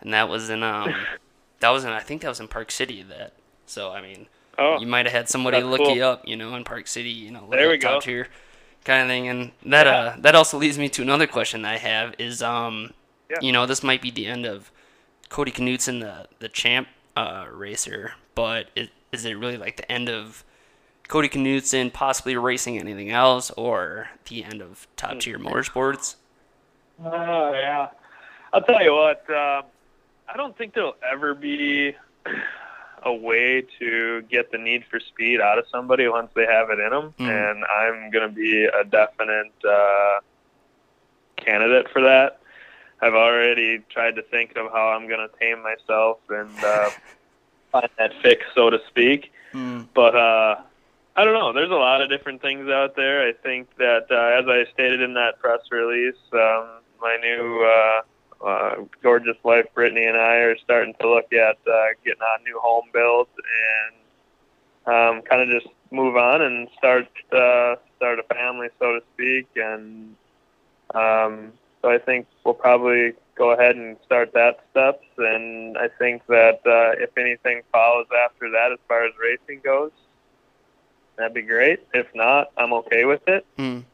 [0.00, 0.94] and that was in um,
[1.60, 3.34] that was in I think that was in Park City that.
[3.66, 4.26] So I mean,
[4.58, 5.94] oh, you might have had somebody look cool.
[5.94, 8.28] you up, you know, in Park City, you know, there we up top tier
[8.84, 9.92] kind of thing, and that yeah.
[9.92, 12.92] uh that also leads me to another question that I have is um,
[13.28, 13.38] yeah.
[13.40, 14.70] you know, this might be the end of
[15.28, 20.08] Cody Knutson, the the champ uh, racer, but it, is it really like the end
[20.08, 20.44] of
[21.10, 25.48] Cody Knutson possibly racing anything else or the end of top tier hmm.
[25.48, 26.14] motorsports?
[27.04, 27.88] Oh, uh, yeah.
[28.52, 29.62] I'll tell you what, uh,
[30.28, 31.96] I don't think there'll ever be
[33.02, 36.78] a way to get the need for speed out of somebody once they have it
[36.78, 37.12] in them.
[37.18, 37.28] Mm.
[37.50, 40.20] And I'm going to be a definite uh,
[41.38, 42.38] candidate for that.
[43.00, 46.90] I've already tried to think of how I'm going to tame myself and uh,
[47.72, 49.32] find that fix, so to speak.
[49.52, 49.88] Mm.
[49.92, 50.56] But uh,
[51.20, 51.52] I don't know.
[51.52, 53.28] There's a lot of different things out there.
[53.28, 58.46] I think that, uh, as I stated in that press release, um, my new uh,
[58.48, 62.58] uh, gorgeous wife Brittany and I are starting to look at uh, getting on new
[62.58, 63.28] home builds
[64.86, 69.02] and um, kind of just move on and start uh, start a family, so to
[69.12, 69.46] speak.
[69.56, 70.16] And
[70.94, 71.52] um,
[71.82, 75.04] so I think we'll probably go ahead and start that steps.
[75.18, 79.90] And I think that uh, if anything follows after that, as far as racing goes,
[81.20, 81.80] that'd be great.
[81.92, 83.46] If not, I'm okay with it.
[83.58, 83.84] Mm.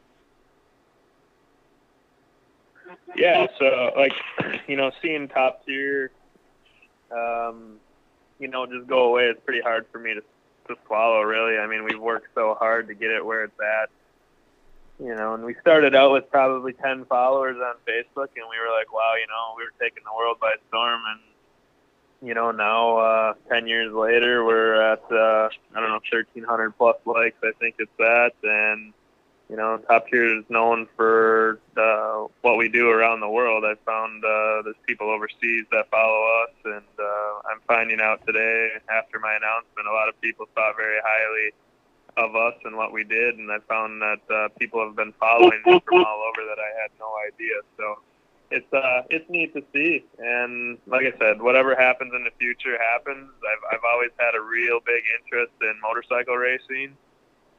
[3.15, 4.13] Yeah, so like
[4.67, 6.11] you know, seeing top tier,
[7.11, 7.77] um,
[8.39, 10.21] you know, just go away is pretty hard for me to
[10.67, 11.21] to swallow.
[11.21, 13.89] Really, I mean, we've worked so hard to get it where it's at.
[14.99, 18.73] You know, and we started out with probably ten followers on Facebook, and we were
[18.75, 21.21] like, wow, you know, we were taking the world by storm, and
[22.21, 26.77] you know, now uh, ten years later, we're at uh, I don't know, thirteen hundred
[26.77, 27.37] plus likes.
[27.43, 28.93] I think it's that, and
[29.49, 33.63] you know, Top Tier is known for uh, what we do around the world.
[33.63, 38.71] I found uh, there's people overseas that follow us, and uh, I'm finding out today
[38.89, 41.53] after my announcement, a lot of people thought very highly
[42.17, 45.61] of us and what we did, and I found that uh, people have been following
[45.65, 47.61] me from all over that I had no idea.
[47.77, 47.99] So
[48.49, 52.77] it's uh it's neat to see and like I said, whatever happens in the future
[52.93, 53.29] happens.
[53.43, 56.95] I've I've always had a real big interest in motorcycle racing.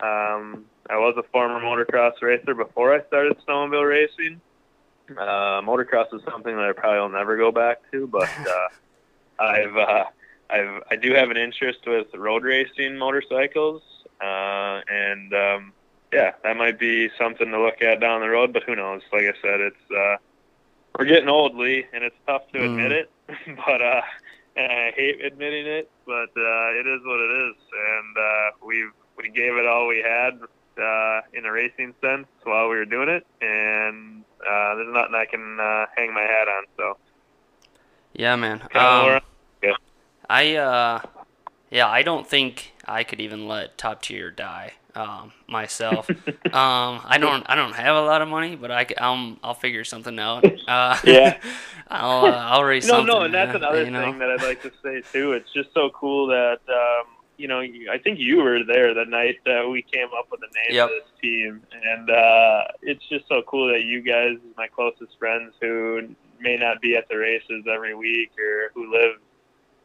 [0.01, 4.41] Um I was a former motocross racer before I started snowmobile racing.
[5.11, 8.69] Uh motocross is something that I probably will never go back to, but uh
[9.43, 10.05] I've uh
[10.49, 13.83] I've I do have an interest with road racing motorcycles.
[14.23, 15.73] Uh and um
[16.15, 19.03] yeah, that might be something to look at down the road, but who knows?
[19.13, 20.17] Like I said, it's uh
[20.99, 23.01] we're getting old, Lee, and it's tough to admit mm.
[23.01, 23.11] it,
[23.67, 24.01] but uh,
[24.57, 29.31] I hate admitting it, but uh, it is what it is, and uh, we've we
[29.31, 30.41] gave it all we had
[30.83, 35.27] uh, in a racing sense while we were doing it, and uh, there's nothing I
[35.27, 36.65] can uh, hang my hat on.
[36.77, 36.97] So.
[38.13, 38.63] Yeah, man.
[38.75, 39.21] Um,
[39.63, 39.75] yeah.
[40.29, 41.01] I uh,
[41.71, 46.11] yeah, I don't think I could even let top tier die um, myself.
[46.11, 49.85] um, I don't I don't have a lot of money, but I I'll I'll figure
[49.85, 50.45] something out.
[50.69, 51.41] Uh, yeah,
[51.89, 53.07] I'll uh, I'll raise no, something.
[53.07, 54.19] No, and that's uh, another thing know?
[54.19, 55.33] that I'd like to say too.
[55.33, 57.07] It's just so cool that um,
[57.39, 60.49] you know I think you were there the night that we came up with the
[60.49, 60.91] name yep.
[60.91, 65.55] of this team, and uh, it's just so cool that you guys, my closest friends,
[65.59, 69.17] who may not be at the races every week or who live,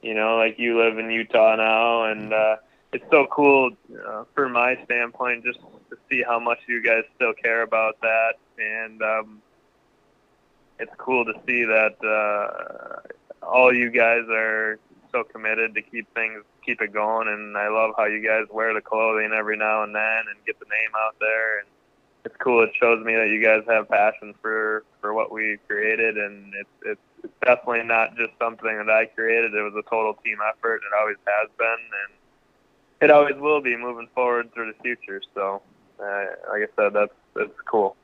[0.02, 2.34] you know, like you live in Utah now, and.
[2.34, 2.56] Uh,
[2.94, 3.72] it's so cool
[4.08, 8.34] uh, from my standpoint just to see how much you guys still care about that,
[8.58, 9.42] and um,
[10.80, 14.80] it's cool to see that uh, all you guys are
[15.12, 17.28] so committed to keep things keep it going.
[17.28, 20.60] And I love how you guys wear the clothing every now and then and get
[20.60, 21.60] the name out there.
[21.60, 21.68] And
[22.26, 22.64] it's cool.
[22.64, 26.70] It shows me that you guys have passion for for what we created, and it's
[26.86, 29.54] it's, it's definitely not just something that I created.
[29.54, 30.78] It was a total team effort.
[30.78, 32.14] It always has been, and
[33.04, 35.22] it always will be moving forward through the future.
[35.34, 35.62] So,
[36.00, 37.96] uh, like I said, that's that's cool.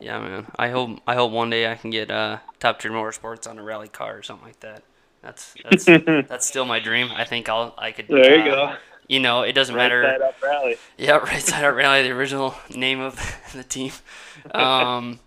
[0.00, 0.46] Yeah, man.
[0.56, 3.62] I hope I hope one day I can get uh, top tier motorsports on a
[3.62, 4.82] rally car or something like that.
[5.22, 5.84] That's that's
[6.28, 7.10] that's still my dream.
[7.14, 8.06] I think I'll I could.
[8.08, 8.76] There you uh, go.
[9.08, 10.00] You know, it doesn't Right matter.
[10.02, 10.76] Right side up rally.
[10.98, 13.16] Yeah, right side up rally, the original name of
[13.54, 13.92] the team.
[14.52, 15.18] Um,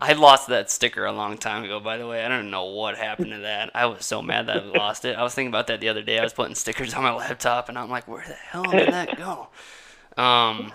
[0.00, 1.78] I lost that sticker a long time ago.
[1.78, 3.70] By the way, I don't know what happened to that.
[3.74, 5.16] I was so mad that I lost it.
[5.16, 6.18] I was thinking about that the other day.
[6.18, 9.16] I was putting stickers on my laptop, and I'm like, where the hell did that
[9.16, 9.48] go?
[10.16, 10.72] Um,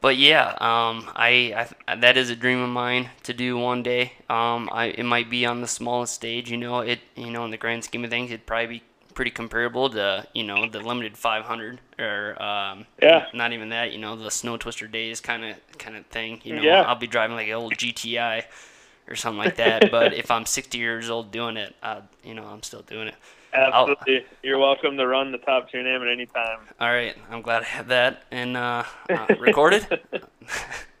[0.00, 4.12] but yeah, um, I, I that is a dream of mine to do one day.
[4.28, 6.50] Um, I it might be on the smallest stage.
[6.50, 8.82] You know, it you know in the grand scheme of things, it'd probably be
[9.14, 13.26] pretty comparable to you know the limited 500 or um, Yeah.
[13.32, 13.92] not even that.
[13.92, 16.40] You know, the snow twister days kind of kind of thing.
[16.44, 16.82] You know, Yeah.
[16.82, 18.44] I'll be driving like an old GTI
[19.08, 19.90] or something like that.
[19.92, 23.14] but if I'm 60 years old doing it, uh, you know, I'm still doing it.
[23.52, 24.26] Absolutely.
[24.42, 26.58] You're welcome to run the Top Tier name at any time.
[26.80, 29.86] All right, I'm glad I have that and uh, uh, recorded.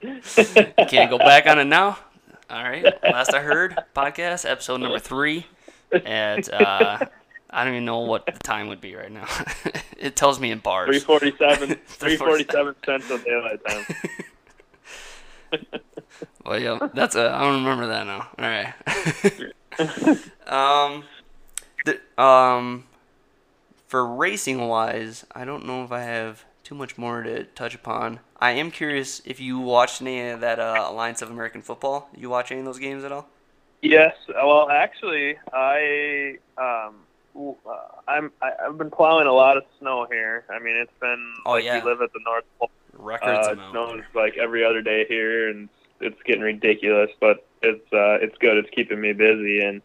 [0.00, 1.98] Can't go back on it now.
[2.50, 5.46] All right, last I heard, podcast episode number three.
[5.92, 6.98] At uh,
[7.54, 9.26] I don't even know what the time would be right now.
[9.96, 11.04] it tells me in bars.
[11.04, 13.86] 347, 347 cents Central Daylight Time.
[16.44, 17.34] Well, yeah, that's a.
[17.34, 18.28] I don't remember that now.
[18.38, 18.74] All right.
[20.46, 21.04] um,
[21.86, 22.84] the, um,
[23.86, 28.20] for racing wise, I don't know if I have too much more to touch upon.
[28.40, 32.10] I am curious if you watched any of that uh, Alliance of American Football.
[32.14, 33.26] You watch any of those games at all?
[33.80, 34.14] Yes.
[34.28, 36.90] Well, actually, I um, uh,
[38.08, 40.44] I'm I, I've been plowing a lot of snow here.
[40.50, 41.82] I mean, it's been Oh, like yeah.
[41.82, 42.70] we live at the North Pole.
[42.96, 43.72] Records Uh, amount.
[43.72, 45.68] snows like every other day here, and
[46.00, 47.10] it's getting ridiculous.
[47.20, 48.56] But it's uh, it's good.
[48.58, 49.82] It's keeping me busy, and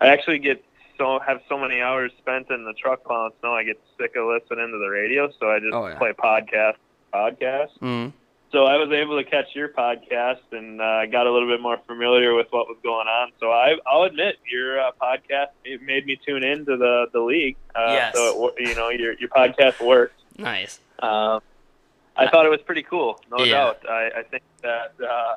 [0.00, 0.64] I actually get
[0.96, 3.52] so have so many hours spent in the truck plowing snow.
[3.54, 5.98] I get sick of listening to the radio, so I just Oh, yeah.
[5.98, 6.76] play podcast
[7.12, 7.78] podcast.
[7.82, 8.12] Mm.
[8.50, 11.76] So I was able to catch your podcast and uh, got a little bit more
[11.86, 13.30] familiar with what was going on.
[13.40, 17.56] So I, I'll admit your uh, podcast it made me tune into the the league.
[17.74, 18.14] Uh, Yes.
[18.16, 20.18] So it, you know your your podcast worked.
[20.38, 20.80] Nice.
[20.98, 21.40] Um,
[22.16, 23.52] I thought it was pretty cool, no Yeah.
[23.52, 23.88] doubt.
[23.88, 25.34] I, I think that uh,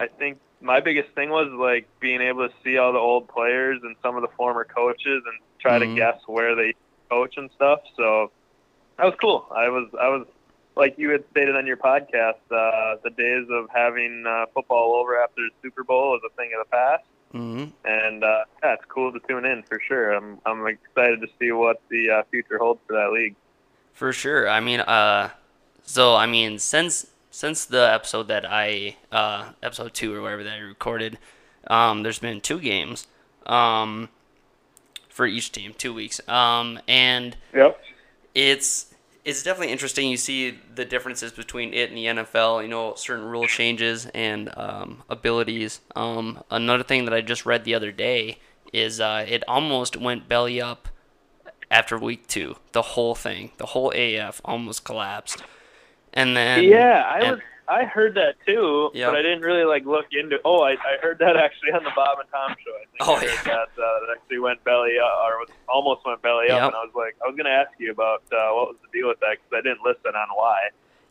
[0.00, 3.80] I think my biggest thing was like being able to see all the old players
[3.82, 5.80] and some of the former coaches and try Mhm.
[5.90, 6.74] to guess where they
[7.08, 7.80] coach and stuff.
[7.96, 8.32] So
[8.98, 9.46] that was cool.
[9.54, 10.26] I was I was
[10.80, 15.22] like you had stated on your podcast, uh, the days of having uh, football over
[15.22, 17.04] after the Super Bowl is a thing of the past.
[17.34, 17.72] Mm.
[17.84, 20.12] And uh, yeah, it's cool to tune in for sure.
[20.12, 23.36] I'm I'm excited to see what the uh, future holds for that league.
[23.92, 24.48] For sure.
[24.48, 25.30] I mean, uh,
[25.84, 30.54] so I mean, since since the episode that I uh, episode two or whatever that
[30.54, 31.18] I recorded,
[31.66, 33.06] um, there's been two games,
[33.46, 34.08] um,
[35.08, 37.80] for each team, two weeks, um, and Yep.
[38.34, 38.89] it's
[39.24, 40.08] it's definitely interesting.
[40.10, 42.62] You see the differences between it and the NFL.
[42.62, 45.80] You know, certain rule changes and um, abilities.
[45.94, 48.38] Um, another thing that I just read the other day
[48.72, 50.88] is uh, it almost went belly up
[51.70, 52.56] after week two.
[52.72, 55.42] The whole thing, the whole AF almost collapsed.
[56.12, 57.40] And then yeah, I and- was.
[57.70, 59.06] I heard that too, Yeah.
[59.06, 60.38] but I didn't really like look into.
[60.44, 62.72] Oh, I, I heard that actually on the Bob and Tom show.
[62.74, 63.54] I think Oh, I heard yeah.
[63.54, 66.62] that uh, that actually went belly up, or was almost went belly up.
[66.66, 68.98] And I was like, I was going to ask you about uh, what was the
[68.98, 70.58] deal with that because I didn't listen on why.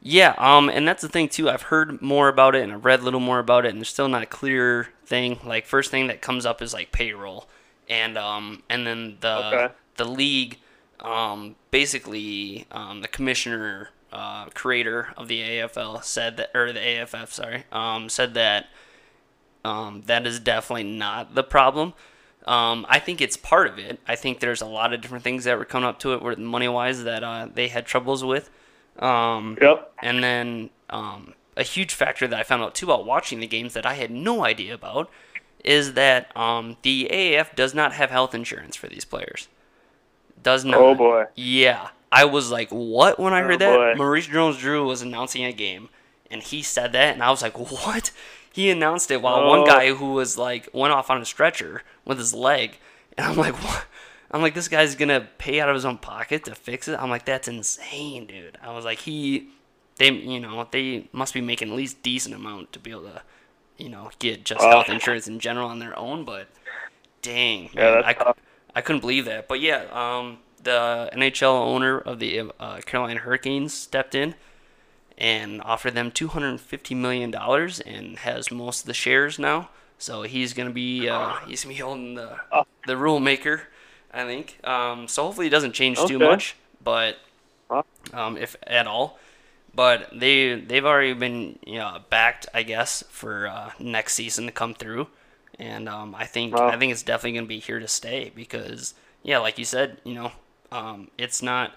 [0.01, 1.49] Yeah, um, and that's the thing too.
[1.49, 3.89] I've heard more about it and I've read a little more about it, and there's
[3.89, 5.39] still not a clear thing.
[5.45, 7.47] Like first thing that comes up is like payroll,
[7.89, 9.73] and um, and then the Okay.
[9.97, 10.57] the league,
[11.01, 17.31] um, basically um, the commissioner, uh, creator of the AFL said that, or the AFF,
[17.33, 18.67] sorry, um, said that
[19.65, 21.93] um, that is definitely not the problem.
[22.45, 23.99] Um, I think it's part of it.
[24.07, 26.35] I think there's a lot of different things that were coming up to it, where
[26.37, 28.49] money wise that uh, they had troubles with.
[28.97, 29.93] Um, Yep.
[30.01, 33.73] and then um, a huge factor that I found out too about watching the games
[33.73, 35.09] that I had no idea about
[35.63, 39.47] is that um, the AAF does not have health insurance for these players.
[40.41, 40.79] Does not.
[40.79, 41.25] Oh boy.
[41.35, 41.89] Yeah.
[42.11, 43.75] I was like, what when I Oh, heard that?
[43.77, 43.93] boy.
[43.95, 45.89] Maurice Jones Drew was announcing a game,
[46.31, 48.11] and he said that, and I was like, what?
[48.51, 49.65] He announced it while one Oh.
[49.65, 52.79] guy who was like went off on a stretcher with his leg,
[53.17, 53.85] and I'm like, what?
[54.31, 56.99] I'm like, this guy's gonna pay out of his own pocket to fix it.
[56.99, 58.57] I'm like, that's insane, dude.
[58.61, 59.49] I was like, he,
[59.97, 63.21] they, you know, they must be making at least decent amount to be able to,
[63.77, 64.69] you know, get just Oh.
[64.69, 66.25] health insurance in general on their own.
[66.25, 66.47] But
[67.21, 68.37] dang, Yeah, man, I, tough.
[68.75, 69.47] I couldn't believe that.
[69.47, 74.35] But yeah, um, the NHL owner of the uh, Carolina Hurricanes stepped in
[75.17, 79.69] and offered them two hundred fifty million dollars and has most of the shares now.
[79.97, 82.63] So he's gonna be uh, he's gonna be holding the Oh.
[82.87, 83.63] the rule maker,
[84.13, 84.59] I think.
[84.65, 87.17] Um, so hopefully it doesn't change too much, but
[88.13, 89.19] um, if at all.
[89.75, 94.51] But they they've already been you know, backed, I guess, for uh, next season to
[94.51, 95.07] come through,
[95.59, 96.69] and um, I think Wow.
[96.69, 100.15] I think it's definitely gonna be here to stay because yeah, like you said, you
[100.15, 100.31] know,
[100.71, 101.73] um, it's not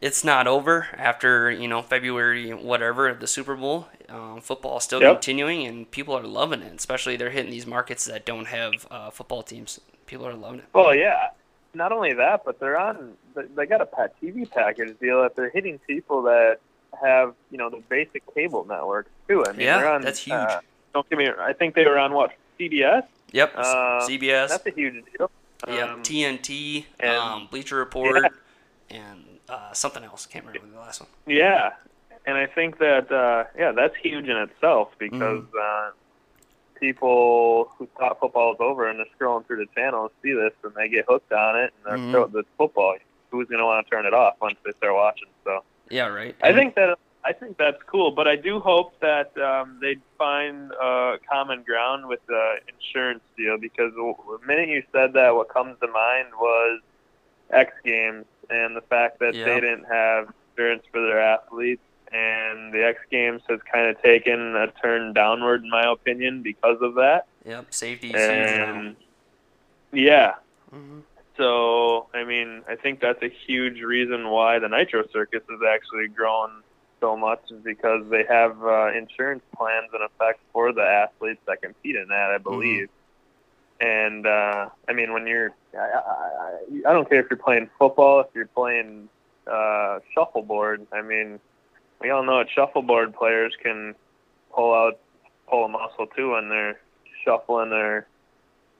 [0.00, 3.88] it's not over after you know February whatever the Super Bowl.
[4.08, 5.14] Um, football is still Yep.
[5.16, 6.72] continuing, and people are loving it.
[6.74, 9.80] Especially they're hitting these markets that don't have uh, football teams.
[10.06, 10.64] People are loving it.
[10.72, 11.28] Well, yeah.
[11.74, 13.14] Not only that, but they're on.
[13.54, 13.86] they- got a
[14.22, 16.58] TV package deal that they're hitting people that
[17.02, 19.44] have you know the basic cable networks too.
[19.46, 20.34] I mean, Yeah, they're on, that's huge.
[20.34, 20.60] Uh,
[20.94, 21.28] don't give me.
[21.38, 23.04] I think they were on what CBS.
[23.32, 24.48] Yep, Uh, CBS.
[24.48, 25.30] That's a huge deal.
[25.66, 28.26] Yeah, Um, TNT, and- um, Bleacher Report,
[28.90, 30.26] and uh, something else.
[30.26, 31.08] Can't remember the last one.
[31.26, 31.70] Yeah,
[32.26, 35.58] and I think that uh, yeah, that's huge in itself because Mm-hmm.
[35.60, 35.90] uh,
[36.80, 40.72] people who thought football was over and they're scrolling through the channels see this and
[40.74, 42.12] they get hooked on it and they're Mhm.
[42.12, 42.96] so this football.
[43.30, 45.28] Who's going to want to turn it off once they start watching?
[45.44, 46.34] So Yeah, right.
[46.42, 46.96] I think that
[47.28, 52.06] I think that's cool, but I do hope that um, they find uh, common ground
[52.08, 56.80] with the insurance deal because the minute you said that, what comes to mind was
[57.50, 59.44] X Games and the fact that Yeah.
[59.44, 64.56] they didn't have insurance for their athletes, and the X Games has kind of taken
[64.56, 67.26] a turn downward, in my opinion, because of that.
[67.44, 68.78] Yep, safety is now.
[68.78, 68.96] And
[69.92, 70.36] yeah,
[70.74, 71.02] Mhm.
[71.36, 76.08] so, I mean, I think that's a huge reason why the Nitro Circus has actually
[76.08, 76.62] grown
[77.00, 81.62] so much is because they have uh, insurance plans in effect for the athletes that
[81.62, 82.88] compete in that, I believe.
[83.80, 87.70] And uh, I mean, when you're, I, I, I- I don't care if you're playing
[87.78, 89.08] football, if you're playing
[89.50, 90.86] uh, shuffleboard.
[90.92, 91.40] I mean,
[92.00, 93.94] we all know that shuffleboard players can
[94.54, 94.98] pull out,
[95.48, 96.78] pull a muscle too when they're
[97.24, 98.06] shuffling their.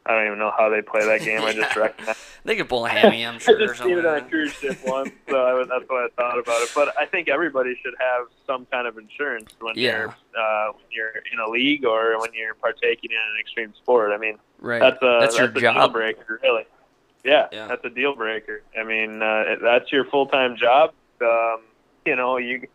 [0.09, 1.43] I don't even know how they play that game.
[1.43, 2.17] I just recognize.
[2.45, 3.63] They could pull a hammy, I'm sure.
[3.63, 6.09] I just seen it on a cruise ship once, so I was, that's why I
[6.17, 6.71] thought about it.
[6.75, 9.99] But I think everybody should have some kind of insurance when Yeah.
[9.99, 14.11] you're uh, when you're in a league or when you're partaking in an extreme sport.
[14.13, 14.81] I mean, Right.
[14.81, 16.65] that's a That's your a deal breaker, really.
[17.25, 17.67] Yeah, Yeah.
[17.67, 18.63] that's a deal breaker.
[18.79, 20.95] I mean, uh, that's your full time job.
[21.21, 21.61] Um,
[22.07, 22.67] you know, you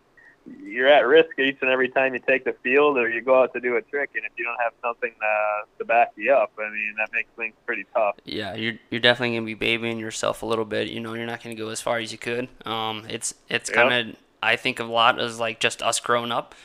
[0.45, 3.53] you're at risk each and every time you take the field or you go out
[3.53, 6.51] to do a trick, and if you don't have something to, to back you up,
[6.59, 8.15] I mean, that makes things pretty tough.
[8.25, 10.87] Yeah, you're you're definitely gonna be babying yourself a little bit.
[10.89, 12.49] You know, you're not gonna go as far as you could.
[12.65, 16.31] Um, it's it's kind of I think of a lot as like just us growing
[16.31, 16.55] up.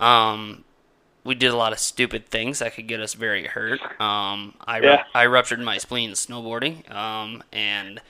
[0.00, 0.64] Um,
[1.24, 3.80] we did a lot of stupid things that could get us very hurt.
[4.00, 6.90] Um, I ru- I ruptured my spleen snowboarding.
[6.94, 8.00] Um, and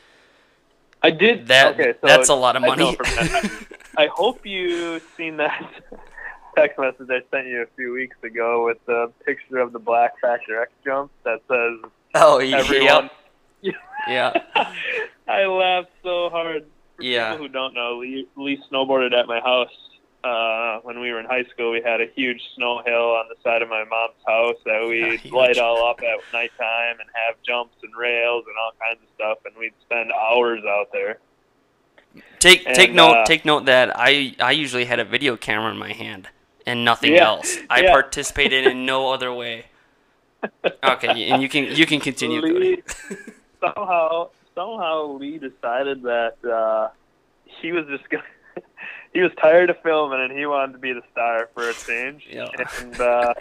[1.00, 2.96] I did that Okay, so that's a lot of money.
[3.96, 5.70] I hope you seen that
[6.56, 10.12] text message I sent you a few weeks ago with the picture of the Black
[10.20, 13.10] Factor X jump that says oh everyone.
[14.08, 14.32] yeah,
[15.26, 16.66] I laughed so hard.
[16.96, 17.32] For Yeah.
[17.32, 19.72] people who don't know, Lee, Lee snowboarded at my house
[20.22, 21.72] uh, when we were in high school.
[21.72, 25.32] We had a huge snow hill on the side of my mom's house that we'd
[25.32, 29.38] light all up at nighttime and have jumps and rails and all kinds of stuff,
[29.46, 31.18] and we'd spend hours out there.
[32.38, 35.78] Take take note uh, take note that I I usually had a video camera in
[35.78, 36.28] my hand
[36.66, 37.56] and nothing Yeah, else.
[37.70, 37.92] I yeah.
[37.92, 39.66] participated in no other way.
[40.82, 42.40] Okay, and you can you can continue.
[42.42, 42.52] Cody.
[42.58, 42.82] Lee,
[43.60, 46.88] somehow, somehow Lee decided that uh,
[47.44, 48.22] he was just gonna.
[49.14, 52.26] he was tired of filming and he wanted to be the star for a change.
[52.30, 52.48] Yeah.
[52.80, 53.34] And uh,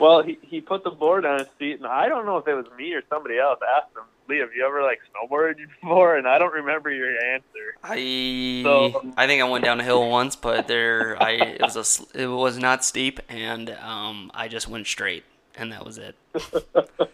[0.00, 2.54] well, he he put the board on his feet, and I don't know if it
[2.54, 6.16] was me or somebody else asked him, Lee, have you ever like snowboarded before?
[6.16, 7.76] And I don't remember your answer.
[7.82, 11.76] I So- I think I went down a hill once, but there I it was
[12.14, 15.24] a it was not steep, and um I just went straight,
[15.56, 16.16] and that was it.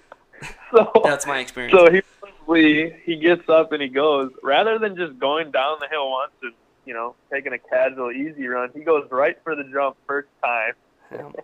[0.72, 1.74] So That's my experience.
[1.78, 2.00] So he
[2.48, 6.32] Lee, he gets up and he goes rather than just going down the hill once
[6.42, 6.52] and
[6.84, 8.70] you know taking a casual easy run.
[8.74, 10.72] He goes right for the jump first time.
[11.12, 11.30] Yeah.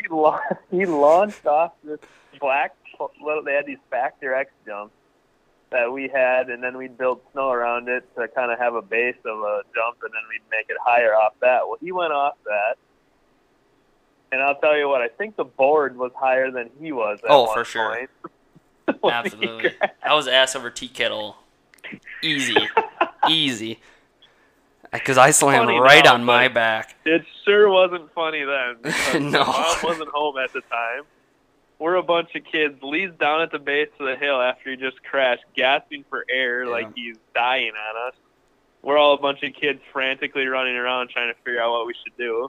[0.00, 0.40] He la-
[0.70, 1.98] he launched off this
[2.40, 2.74] black.
[3.24, 4.94] Little, they had these Factor X jumps
[5.70, 8.82] that we had, and then we'd build snow around it to kind of have a
[8.82, 11.66] base of a jump, and then we'd make it higher off that.
[11.66, 12.76] Well, he went off that.
[14.32, 17.18] And I'll tell you what, I think the board was higher than he was.
[17.24, 17.94] At Oh, one for sure.
[18.86, 19.00] point.
[19.04, 19.70] Absolutely.
[19.70, 19.94] crashed.
[20.02, 21.36] I was ass over tea kettle.
[22.22, 22.56] Easy.
[23.28, 23.78] Easy.
[24.92, 26.96] Because I slammed Funny right now, on my back.
[27.06, 29.30] It sure wasn't funny then.
[29.30, 29.44] No.
[29.44, 31.04] Mom wasn't home at the time.
[31.82, 32.76] We're a bunch of kids.
[32.80, 36.62] Lee's down at the base of the hill after he just crashed, gasping for air
[36.62, 36.70] Yeah.
[36.70, 38.14] like he's dying on us.
[38.82, 41.94] We're all a bunch of kids frantically running around trying to figure out what we
[41.94, 42.48] should do.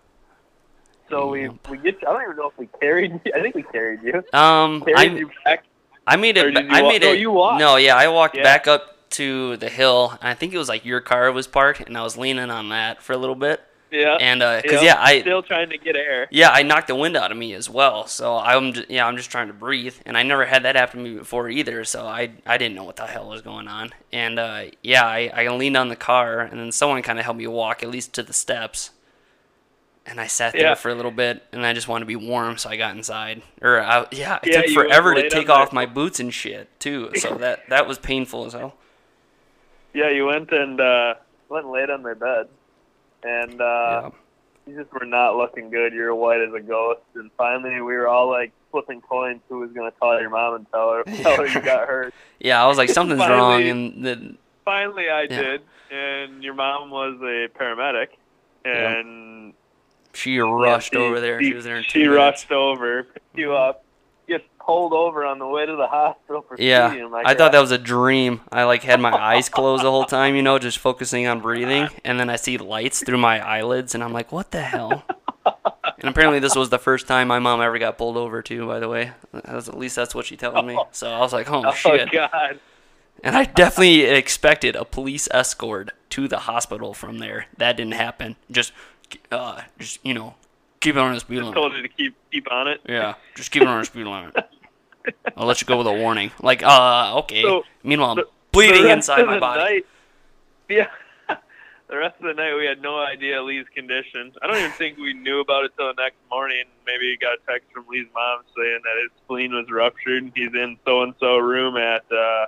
[1.09, 1.53] So we Yep.
[1.69, 1.97] we get.
[2.07, 3.19] I don't even know if we carried.
[3.25, 3.31] you.
[3.35, 4.23] I think we carried you.
[4.37, 5.65] Um, Carried I you back.
[6.05, 6.55] I made it.
[6.55, 7.19] I walk- made no, it.
[7.19, 7.59] you walked.
[7.59, 8.43] No, yeah, I walked Yeah.
[8.43, 10.11] back up to the hill.
[10.21, 12.69] And I think it was like your car was parked, and I was leaning on
[12.69, 13.61] that for a little bit.
[13.93, 14.17] Yeah.
[14.19, 16.27] And because Yep, yeah, I still trying to get air.
[16.31, 18.07] yeah I knocked the wind out of me as well.
[18.07, 21.03] So I'm just, yeah I'm just trying to breathe, and I never had that happen
[21.03, 21.83] to me before either.
[21.85, 23.91] So I I didn't know what the hell was going on.
[24.11, 27.37] And uh, yeah, I I leaned on the car, and then someone kind of helped
[27.37, 28.89] me walk at least to the steps.
[30.05, 30.73] And I sat there Yeah.
[30.75, 33.41] for a little bit, and I just wanted to be warm, so I got inside.
[33.61, 37.11] Or I, yeah, it Yeah, took forever to take off my boots and shit too.
[37.15, 38.75] So that that was painful as hell.
[39.93, 41.13] Yeah, you went and uh,
[41.47, 42.47] went and laid on my bed,
[43.23, 44.09] and uh, Yeah.
[44.67, 45.93] you just were not looking good.
[45.93, 49.59] You were white as a ghost, and finally we were all like flipping coins who
[49.59, 52.13] was going to call your mom and tell her tell her you got hurt.
[52.39, 55.41] Yeah, I was like, something's wrong, and the, Finally, I Yeah.
[55.41, 55.61] did,
[55.91, 58.07] and your mom was a paramedic,
[58.65, 59.53] and
[60.13, 61.41] she rushed yeah, over there.
[61.41, 62.15] She was there in She minutes.
[62.17, 63.82] rushed over, picked you up,
[64.65, 67.71] pulled over on the way to the hospital for Yeah, like, I thought that was
[67.71, 68.41] a dream.
[68.51, 71.89] I like had my eyes closed the whole time, you know, just focusing on breathing,
[72.03, 75.03] and then I see lights through my eyelids, and I'm like, what the hell?
[75.45, 78.67] And apparently, this was the first time my mom ever got pulled over too.
[78.67, 79.11] By the way,
[79.49, 80.77] was- at least that's what she told me.
[80.91, 82.11] So I was like, oh, Oh shit!
[82.11, 82.59] God!
[83.23, 87.45] And I definitely expected a police escort to the hospital from there.
[87.57, 88.35] That didn't happen.
[88.51, 88.73] Just,
[89.31, 90.35] uh, just you know,
[90.83, 91.55] keep it on the speed limit.
[91.55, 92.81] Told you to keep keep on it.
[92.87, 94.35] Yeah, just keep it on the speed limit.
[95.35, 96.31] I'll let you go with a warning.
[96.41, 97.41] Like, uh, okay.
[97.41, 99.61] So, Meanwhile, I'm bleeding inside my body.
[99.61, 99.85] Night,
[100.69, 100.87] yeah.
[101.89, 104.31] the rest of the night, we had no idea Lee's condition.
[104.41, 106.63] I don't even think we knew about it till the next morning.
[106.85, 110.23] Maybe we got a text from Lee's mom saying that his spleen was ruptured.
[110.23, 112.45] And he's in so and so room at uh,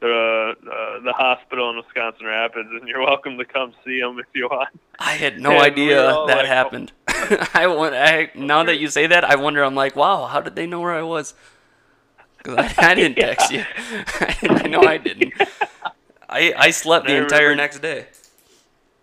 [0.00, 4.26] the uh, the hospital in Wisconsin Rapids, and you're welcome to come see him if
[4.34, 4.70] you want.
[4.98, 6.86] I had no And idea that like, oh.
[7.54, 9.62] I, want, I now that you say that, I wonder.
[9.62, 11.34] I'm like, wow, how did they know where I was?
[12.42, 13.64] 'Cause I, I didn't text you.
[14.50, 15.34] I know I didn't.
[16.28, 18.06] I I slept the I entire remember- next day.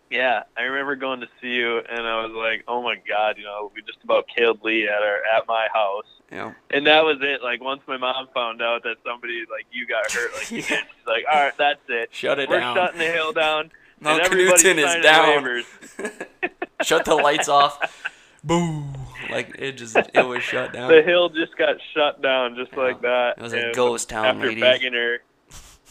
[0.10, 3.43] Yeah, I remember going to see you, and I was like, "Oh my God!" You
[3.43, 6.05] know, we just about killed Lee at our at my house.
[6.32, 6.53] Yeah.
[6.72, 7.43] And that was it.
[7.43, 10.62] Like once my mom found out that somebody like you got hurt, like Yeah.
[10.62, 10.72] she's
[11.05, 12.10] like, "All right, that's it.
[12.14, 12.74] Shut it down.
[12.74, 15.63] We're shutting the hill down." Mount and Knutson is down.
[16.83, 18.03] Shut the lights off.
[18.43, 18.93] Boom.
[19.31, 20.89] Like it just it was shut down.
[20.89, 22.79] The hill just got shut down, just Yeah.
[22.79, 23.33] like that.
[23.37, 24.61] It was a And ghost town, After ladies.
[24.61, 25.17] begging her,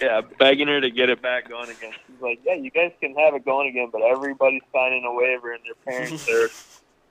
[0.01, 1.93] yeah, begging her to get it back going again.
[2.07, 5.53] She's like, "Yeah, you guys can have it going again, but everybody's signing a waiver,
[5.53, 6.49] and their parents are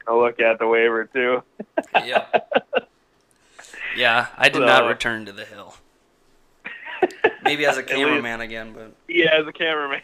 [0.06, 1.44] gonna look at the waiver too."
[2.06, 2.26] yeah.
[3.96, 5.76] Yeah, I did So- not return to the hill.
[7.44, 10.02] Maybe as a At least- cameraman again, but Yeah, as a cameraman.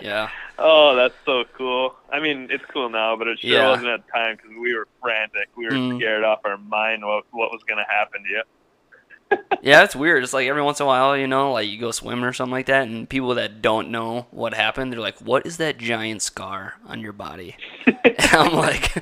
[0.00, 0.28] Yeah.
[0.58, 1.94] Oh, that's so cool.
[2.12, 3.68] I mean, it's cool now, but it sure Yeah.
[3.70, 5.48] wasn't at the time because we were frantic.
[5.56, 5.98] We were Mm.
[5.98, 8.42] scared off our mind what what was going to happen to you.
[9.62, 10.22] Yeah, it's weird.
[10.22, 12.52] It's like every once in a while, you know, like you go swimming or something
[12.52, 16.22] like that, and people that don't know what happened, they're like, "What is that giant
[16.22, 17.56] scar on your body?"
[18.32, 18.92] I'm like,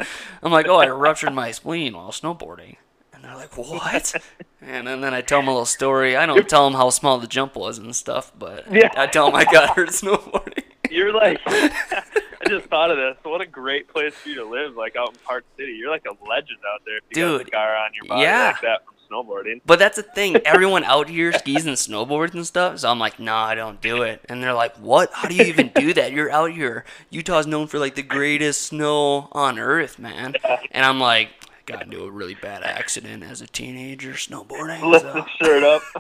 [0.43, 2.77] "I'm like, oh, I ruptured my spleen while snowboarding,"
[3.25, 4.15] and they're like, "What?"
[4.61, 6.17] And then, then I tell them a little story.
[6.17, 8.91] I don't tell them how small the jump was and stuff, but Yeah.
[8.97, 10.63] I tell them I got hurt snowboarding.
[10.91, 12.03] You're like, I
[12.49, 13.17] just thought of this.
[13.25, 15.73] What a great place for you to live, like out in Park City.
[15.73, 18.23] You're like a legend out there if you got a Dude, scar on your body
[18.23, 18.47] yeah.
[18.53, 19.61] like that from snowboarding.
[19.67, 20.37] But that's the thing.
[20.45, 22.79] Everyone out here skis and snowboards and stuff.
[22.79, 24.21] So I'm like, nah, I don't do it.
[24.29, 25.11] And they're like, what?
[25.13, 26.13] How do you even do that?
[26.13, 26.85] You're out here.
[27.11, 30.35] Utah's known for like the greatest snow on earth, man.
[30.71, 31.31] And I'm like,
[31.67, 34.83] got into a really bad accident as a teenager snowboarding.
[34.83, 35.13] Lift So.
[35.13, 35.83] the shirt up.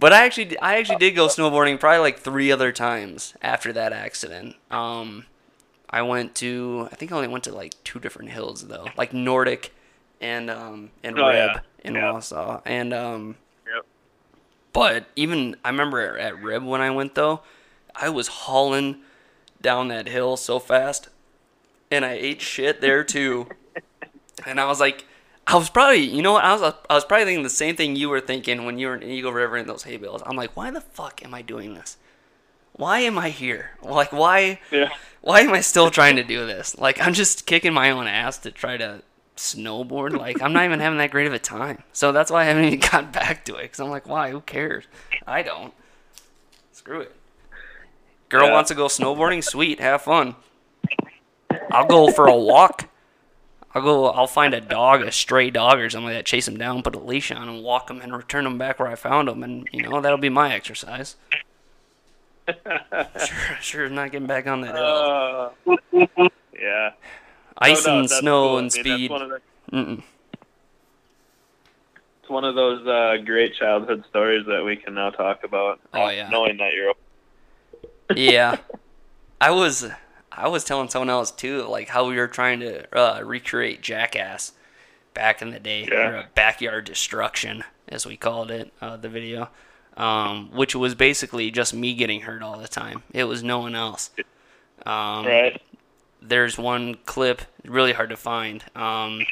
[0.00, 3.92] But I actually, I actually did go snowboarding probably like three other times after that
[3.94, 4.54] accident.
[4.70, 5.24] Um,
[5.88, 9.14] I went to, I think I only went to like two different hills though, like
[9.14, 9.72] Nordic
[10.20, 11.60] and um and Oh, Rib yeah.
[11.84, 12.12] in Yeah.
[12.12, 13.36] Wausau, and um.
[13.66, 13.86] Yep.
[14.74, 17.40] But even I remember at Rib when I went though,
[17.94, 18.96] I was hauling
[19.62, 21.08] down that hill so fast,
[21.94, 23.48] and I ate shit there too.
[24.46, 25.04] and I was like,
[25.46, 26.44] I was probably, you know what?
[26.44, 28.96] I was I was probably thinking the same thing you were thinking when you were
[28.96, 30.22] in Eagle River in those hay bales.
[30.26, 31.96] I'm like, why the fuck am I doing this?
[32.72, 33.70] Why am I here?
[33.82, 34.60] Like, why?
[34.72, 34.88] Yeah.
[35.20, 36.76] Why am I still trying to do this?
[36.76, 39.02] Like, I'm just kicking my own ass to try to
[39.36, 40.18] snowboard.
[40.18, 41.82] Like, I'm not even having that great of a time.
[41.92, 43.70] So that's why I haven't even gotten back to it.
[43.70, 44.30] Cause I'm like, why?
[44.30, 44.84] Who cares?
[45.26, 45.72] I don't.
[46.72, 47.14] Screw it.
[48.28, 48.52] Girl Yeah.
[48.52, 49.44] wants to go snowboarding.
[49.44, 50.34] Sweet, have fun.
[51.70, 52.88] I'll go for a walk.
[53.74, 54.06] I'll go.
[54.06, 56.26] I'll find a dog, a stray dog or something like that.
[56.26, 58.88] Chase him down, put a leash on him, walk him, and return him back where
[58.88, 59.42] I found him.
[59.42, 61.16] And you know that'll be my exercise.
[62.46, 64.76] Sure, sure, not getting back on that.
[64.76, 65.48] Uh,
[66.52, 66.90] yeah.
[67.56, 68.56] Ice No doubt, and snow cool.
[68.56, 69.10] I and mean, speed.
[69.10, 70.02] That's one the,
[72.24, 75.80] it's one of those uh, great childhood stories that we can now talk about.
[75.92, 76.28] Oh, yeah.
[76.30, 76.94] Knowing that you're
[78.16, 78.56] Yeah,
[79.40, 79.86] I was
[80.36, 84.52] I was telling someone else too, like how we were trying to uh, recreate Jackass
[85.14, 85.96] back in the day, Yeah.
[86.08, 89.48] or backyard destruction as we called it, uh, the video,
[89.96, 93.02] um, which was basically just me getting hurt all the time.
[93.12, 94.10] It was no one else.
[94.84, 95.62] Um, Right.
[96.20, 99.24] there's one clip really hard to find um,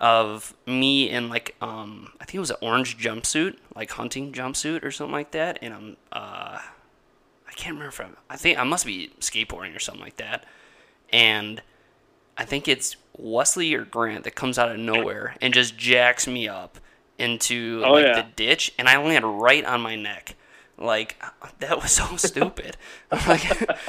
[0.00, 4.82] of me in like um, I think it was an orange jumpsuit, like hunting jumpsuit
[4.82, 6.58] or something like that, and I'm uh,
[7.58, 8.16] can't remember from.
[8.30, 10.44] I'm, think I must be skateboarding or something like that,
[11.12, 11.60] and
[12.36, 16.48] I think it's Wesley or Grant that comes out of nowhere and just jacks me
[16.48, 16.78] up
[17.18, 18.22] into Oh, like yeah.
[18.22, 20.36] the ditch, and I land right on my neck.
[20.80, 21.20] Like
[21.58, 22.76] that was so stupid.
[23.10, 23.44] like,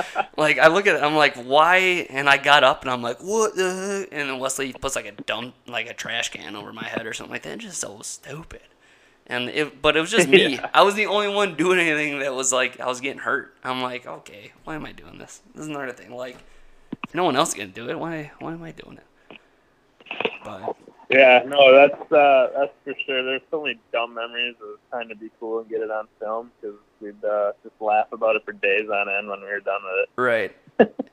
[0.38, 1.78] like I look at it, I'm like, why?
[2.10, 4.08] And I got up and I'm like, what the?
[4.12, 7.14] And then Wesley puts like a dump, like a trash can over my head or
[7.14, 7.54] something like that.
[7.54, 8.62] It's just so stupid.
[9.30, 10.56] And it, but it was just me.
[10.56, 10.70] Yeah.
[10.74, 13.54] I was the only one doing anything that was like I was getting hurt.
[13.64, 15.42] I'm like, okay, why am I doing this?
[15.54, 16.12] This is another thing.
[16.12, 16.38] Like,
[17.14, 18.32] no one else is gonna do it, why?
[18.40, 19.40] Why am I doing it?
[20.44, 20.76] But
[21.12, 23.24] Yeah, no, that's uh, that's for sure.
[23.24, 26.52] There's so many dumb memories of trying to be cool and get it on film
[26.60, 29.82] because we'd uh, just laugh about it for days on end when we were done
[29.84, 30.22] with it.
[30.22, 30.56] Right.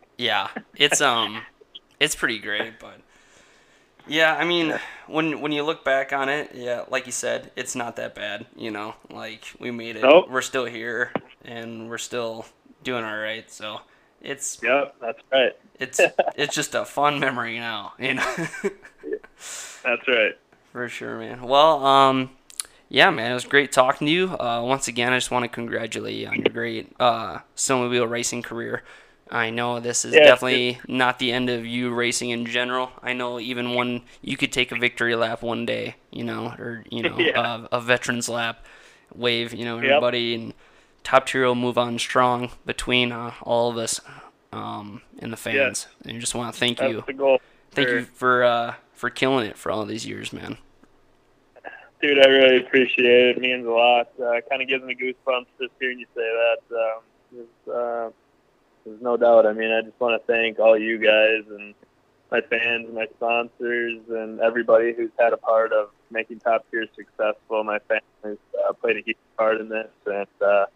[0.19, 1.43] yeah, it's um,
[2.01, 3.01] it's pretty great, but
[4.07, 7.75] yeah, I mean, when when you look back on it, yeah, like you said, it's
[7.75, 8.47] not that bad.
[8.57, 10.03] You know, like we made it.
[10.03, 10.31] Nope.
[10.31, 11.13] We're still here,
[11.45, 12.47] and we're still
[12.83, 13.51] doing all right.
[13.51, 13.81] So
[14.21, 15.53] it's Yep, that's right.
[15.79, 16.01] it's
[16.37, 17.93] it's just a fun memory now.
[17.99, 18.35] You know.
[19.85, 20.37] That's right.
[20.73, 21.43] For sure, man.
[21.43, 22.31] Well, um,
[22.89, 24.29] yeah, man, it was great talking to you.
[24.39, 28.43] Uh, once again, I just want to congratulate you on your great uh, snowmobile racing
[28.43, 28.83] career.
[29.31, 32.91] I know this is Yeah, definitely not the end of you racing in general.
[33.03, 36.85] I know even when you could take a victory lap one day, you know, or
[36.91, 37.33] you know, Yeah.
[37.35, 38.65] uh, a veterans lap,
[39.15, 39.85] wave, you know, Yep.
[39.85, 40.55] everybody, and
[41.03, 44.01] Top Tier will move on strong between uh, all of us
[44.53, 45.87] um, and the fans.
[46.05, 47.39] And I just want to thank That's you, the goal.
[47.73, 47.99] thank Sure.
[47.99, 50.59] you for uh, for killing it for all these years, man.
[52.03, 53.37] Dude, I really appreciate it.
[53.39, 54.09] It means a lot.
[54.21, 56.59] Uh, kind of gives me goosebumps just hearing you say that.
[56.77, 58.11] Um, uh,
[58.87, 59.47] there's no doubt.
[59.47, 61.75] I mean, I just want to thank all you guys and
[62.31, 67.63] my fans, my sponsors, and everybody who's had a part of making Top Tier successful.
[67.65, 70.67] My family's uh, played a huge part in this, and uh,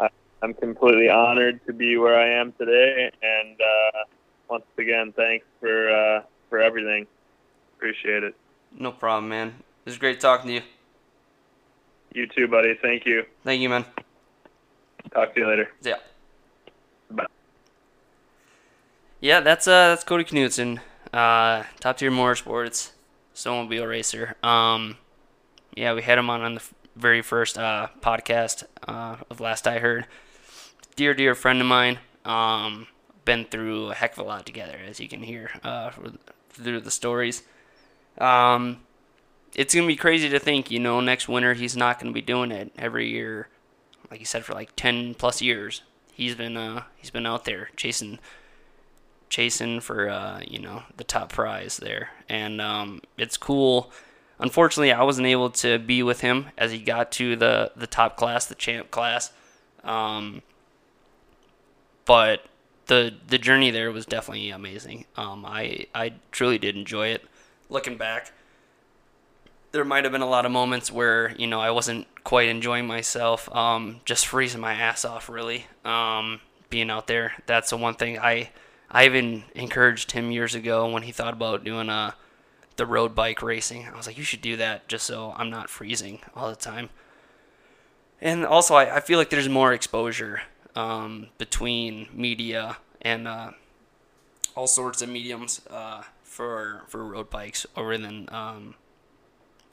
[0.00, 0.08] I,
[0.42, 3.10] I'm completely honored to be where I am today.
[3.22, 3.98] And uh,
[4.48, 7.06] once again, thanks for uh, for everything.
[7.76, 8.34] Appreciate it.
[8.78, 9.48] No problem, man.
[9.48, 10.62] It was great talking to you.
[12.12, 12.74] You too, buddy.
[12.80, 13.24] Thank you.
[13.42, 13.84] Thank you, man.
[15.12, 15.68] Talk to you later.
[15.82, 15.96] Yeah.
[19.24, 22.90] Yeah, that's uh that's Cody Knutson, uh, top tier motorsports,
[23.34, 24.34] snowmobile racer.
[24.42, 24.98] Um,
[25.74, 26.62] yeah, we had him on on the
[26.94, 30.06] very first uh podcast uh of last I heard.
[30.94, 32.00] Dear dear friend of mine.
[32.26, 32.86] Um,
[33.24, 35.88] been through a heck of a lot together, as you can hear uh
[36.50, 37.44] through the stories.
[38.18, 38.80] Um,
[39.54, 42.52] it's gonna be crazy to think, you know, next winter he's not gonna be doing
[42.52, 43.48] it every year,
[44.10, 45.80] like you said, for like ten plus years.
[46.12, 48.18] He's been uh he's been out there chasing
[49.34, 53.90] chasing for uh, you know the top prize there, and um, it's cool.
[54.38, 58.16] Unfortunately, I wasn't able to be with him as he got to the the top
[58.16, 59.32] class, the champ class.
[59.82, 60.42] Um,
[62.04, 62.44] but
[62.86, 65.04] the the journey there was definitely amazing.
[65.16, 67.24] Um, I I truly did enjoy it.
[67.68, 68.30] Looking back,
[69.72, 72.86] there might have been a lot of moments where you know I wasn't quite enjoying
[72.86, 75.28] myself, um, just freezing my ass off.
[75.28, 77.32] Really, um, being out there.
[77.46, 78.50] That's the one thing I
[78.94, 82.12] I even encouraged him years ago when he thought about doing uh,
[82.76, 83.88] the road bike racing.
[83.92, 86.90] I was like, you should do that just so I'm not freezing all the time.
[88.20, 90.42] And also, I, I feel like there's more exposure
[90.76, 93.50] um, between media and uh,
[94.56, 98.76] all sorts of mediums uh, for for road bikes over than um,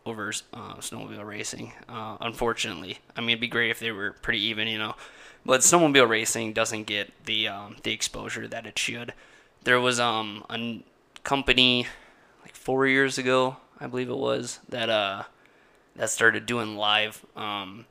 [0.04, 1.74] over uh, snowmobile racing.
[1.88, 4.96] Uh, unfortunately, I mean, it'd be great if they were pretty even, you know.
[5.46, 9.14] But snowmobile racing doesn't get the um, the exposure that it should.
[9.64, 10.84] There was um, a
[11.24, 11.88] company
[12.42, 15.24] like four years ago, I believe it was, that uh
[15.96, 17.86] that started doing live um,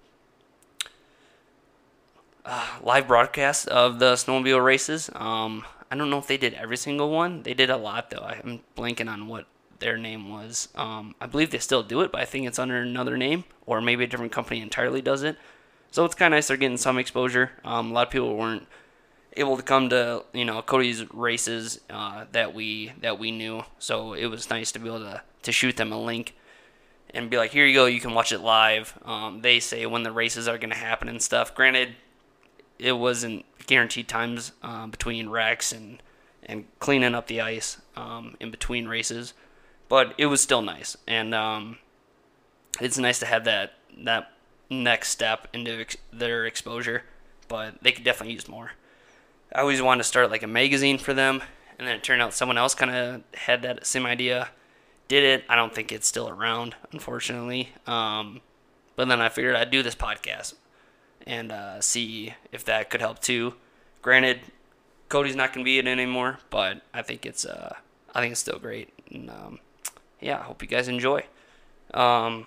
[2.44, 5.10] uh, live broadcasts of the snowmobile races.
[5.14, 7.42] Um, I don't know if they did every single one.
[7.42, 8.24] They did a lot though.
[8.24, 9.46] I'm blanking on what
[9.80, 10.68] their name was.
[10.74, 13.80] Um, I believe they still do it, but I think it's under another name, or
[13.80, 15.36] maybe a different company entirely does it.
[15.90, 17.50] So it's kind of nice they're getting some exposure.
[17.64, 18.66] Um, a lot of people weren't
[19.36, 24.12] able to come to you know Cody's races uh, that we that we knew, so
[24.12, 26.34] it was nice to be able to to shoot them a link
[27.12, 28.96] and be like, here you go, you can watch it live.
[29.04, 31.54] Um, they say when the races are going to happen and stuff.
[31.54, 31.96] Granted,
[32.78, 36.02] it wasn't guaranteed times uh, between wrecks and
[36.44, 39.34] and cleaning up the ice um, in between races,
[39.88, 41.78] but it was still nice, and um,
[42.80, 43.74] it's nice to have that
[44.04, 44.32] that
[44.70, 47.02] next step into ex- their exposure.
[47.48, 48.72] But they could definitely use more.
[49.52, 51.42] I always wanted to start like a magazine for them,
[51.78, 54.50] and then it turned out someone else kind of had that same idea,
[55.08, 55.44] did it.
[55.48, 57.70] I don't think it's still around, unfortunately.
[57.86, 58.40] Um,
[58.94, 60.54] but then I figured I'd do this podcast
[61.26, 63.54] and uh, see if that could help too.
[64.02, 64.40] Granted,
[65.08, 67.74] Cody's not going to be it anymore, but I think it's uh,
[68.14, 68.90] I think it's still great.
[69.10, 69.58] And um,
[70.20, 71.24] yeah, I hope you guys enjoy.
[71.92, 72.46] Um,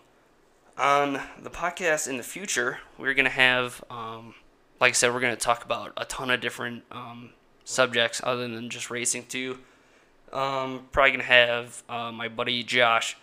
[0.77, 4.33] on the podcast in the future, we're going to have, um,
[4.79, 7.31] like I said, we're going to talk about a ton of different um,
[7.63, 9.59] subjects other than just racing too.
[10.31, 13.17] Um, probably going to have uh, my buddy Josh.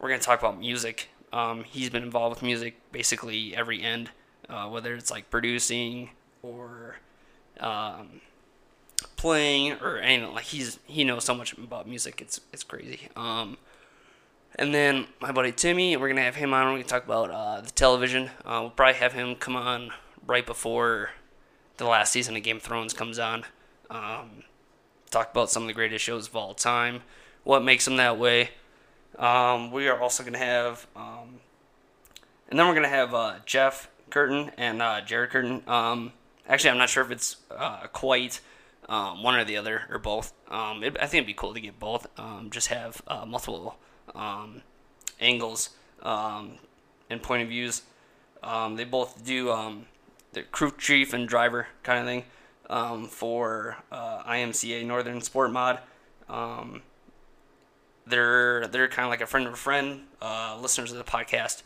[0.00, 1.08] We're going to talk about music.
[1.32, 4.10] Um, he's been involved with music basically every end,
[4.48, 6.10] uh, whether it's like producing
[6.42, 6.96] or
[7.60, 8.20] um,
[9.16, 10.32] playing or anything.
[10.32, 12.20] Like he's he knows so much about music.
[12.20, 13.08] It's it's crazy.
[13.16, 13.58] Um,
[14.56, 16.66] and then my buddy Timmy, we're gonna have him on.
[16.66, 18.30] We're gonna talk about uh, the television.
[18.44, 19.90] Uh, we'll probably have him come on
[20.26, 21.10] right before
[21.76, 23.44] the last season of Game of Thrones comes on.
[23.90, 24.44] Um,
[25.10, 27.02] talk about some of the greatest shows of all time,
[27.42, 28.50] what makes them that way.
[29.18, 31.40] Um, we are also gonna have, um,
[32.48, 35.62] and then we're gonna have uh, Jeff Curtin and uh, Jared Curtin.
[35.66, 36.12] Um,
[36.48, 38.40] actually, I'm not sure if it's uh, quite
[38.88, 40.32] um, one or the other or both.
[40.48, 42.06] Um, it, I think it'd be cool to get both.
[42.18, 43.76] Um, just have uh, multiple
[44.14, 44.62] um,
[45.20, 45.70] angles
[46.02, 46.52] um,
[47.10, 47.82] and point of views.
[48.42, 49.86] Um, they both do um,
[50.32, 52.24] the crew chief and driver kind of thing
[52.68, 55.78] um, for uh, IMCA Northern Sport Mod.
[58.06, 61.62] They're they're kind of like a friend of a friend, uh, listeners of the podcast.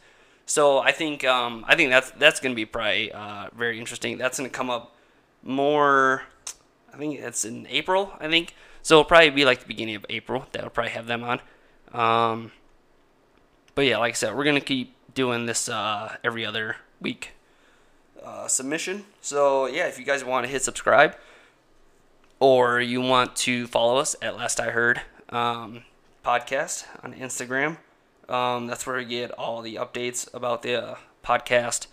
[0.47, 4.19] So I think I think that's that's going to be probably uh, very interesting.
[4.19, 4.95] That's going to come up
[5.43, 6.23] more.
[6.93, 8.13] I think it's in April.
[8.21, 8.97] I think so.
[8.97, 10.47] It'll probably be like the beginning of April.
[10.53, 11.41] That'll probably have them on.
[11.93, 12.53] Um,
[13.75, 17.33] but yeah, like I said, we're gonna keep doing this uh, every other week
[18.23, 19.05] uh, submission.
[19.21, 21.17] So yeah, if you guys want to hit subscribe,
[22.41, 25.83] or you want to follow us at Last I Heard um,
[26.25, 27.79] podcast on Instagram,
[28.29, 31.87] um, that's where you get all the updates about the uh, podcast.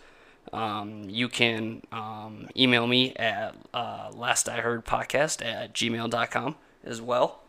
[0.53, 7.01] Um, you can um, email me at uh, last I heard podcast at gmail.com as
[7.01, 7.39] well.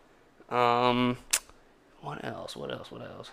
[0.48, 1.18] Um,
[2.06, 2.54] what else?
[2.54, 2.90] What else?
[2.92, 3.30] What else?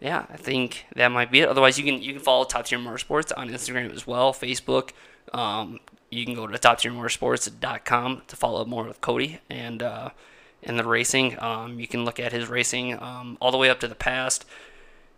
[0.00, 1.48] Yeah, I think that might be it.
[1.48, 4.90] Otherwise, you can you can follow Top Tier Motorsports on Instagram as well, Facebook.
[5.32, 5.78] Um,
[6.10, 10.10] you can go to toptiermotorsports.com to follow up more with Cody and uh,
[10.64, 11.40] and the racing.
[11.40, 14.44] Um, you can look at his racing um, all the way up to the past.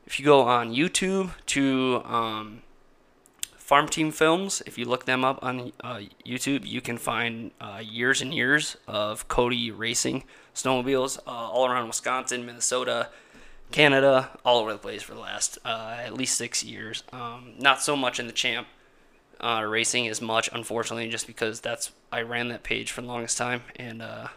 [0.06, 2.62] If you go on YouTube to um,
[3.56, 7.80] Farm Team Films, if you look them up on uh, YouTube, you can find uh,
[7.82, 10.24] years and years of Cody racing
[10.54, 13.08] snowmobiles uh, all around Wisconsin, Minnesota,
[13.70, 17.02] Canada, all over the place for the last uh, at least six years.
[17.12, 18.66] Um, not so much in the champ
[19.40, 23.36] uh, racing as much, unfortunately, just because that's I ran that page for the longest
[23.38, 23.62] time.
[23.76, 24.28] And uh,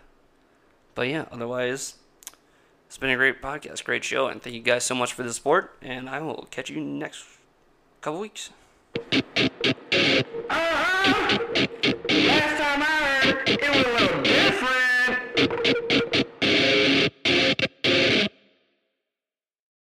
[0.95, 1.95] but yeah, otherwise,
[2.87, 5.33] it's been a great podcast, great show, and thank you guys so much for the
[5.33, 5.77] support.
[5.81, 7.25] And I will catch you next
[8.01, 8.49] couple weeks.
[10.49, 11.37] Uh-huh.
[12.09, 16.04] Last time I heard, it was a little different.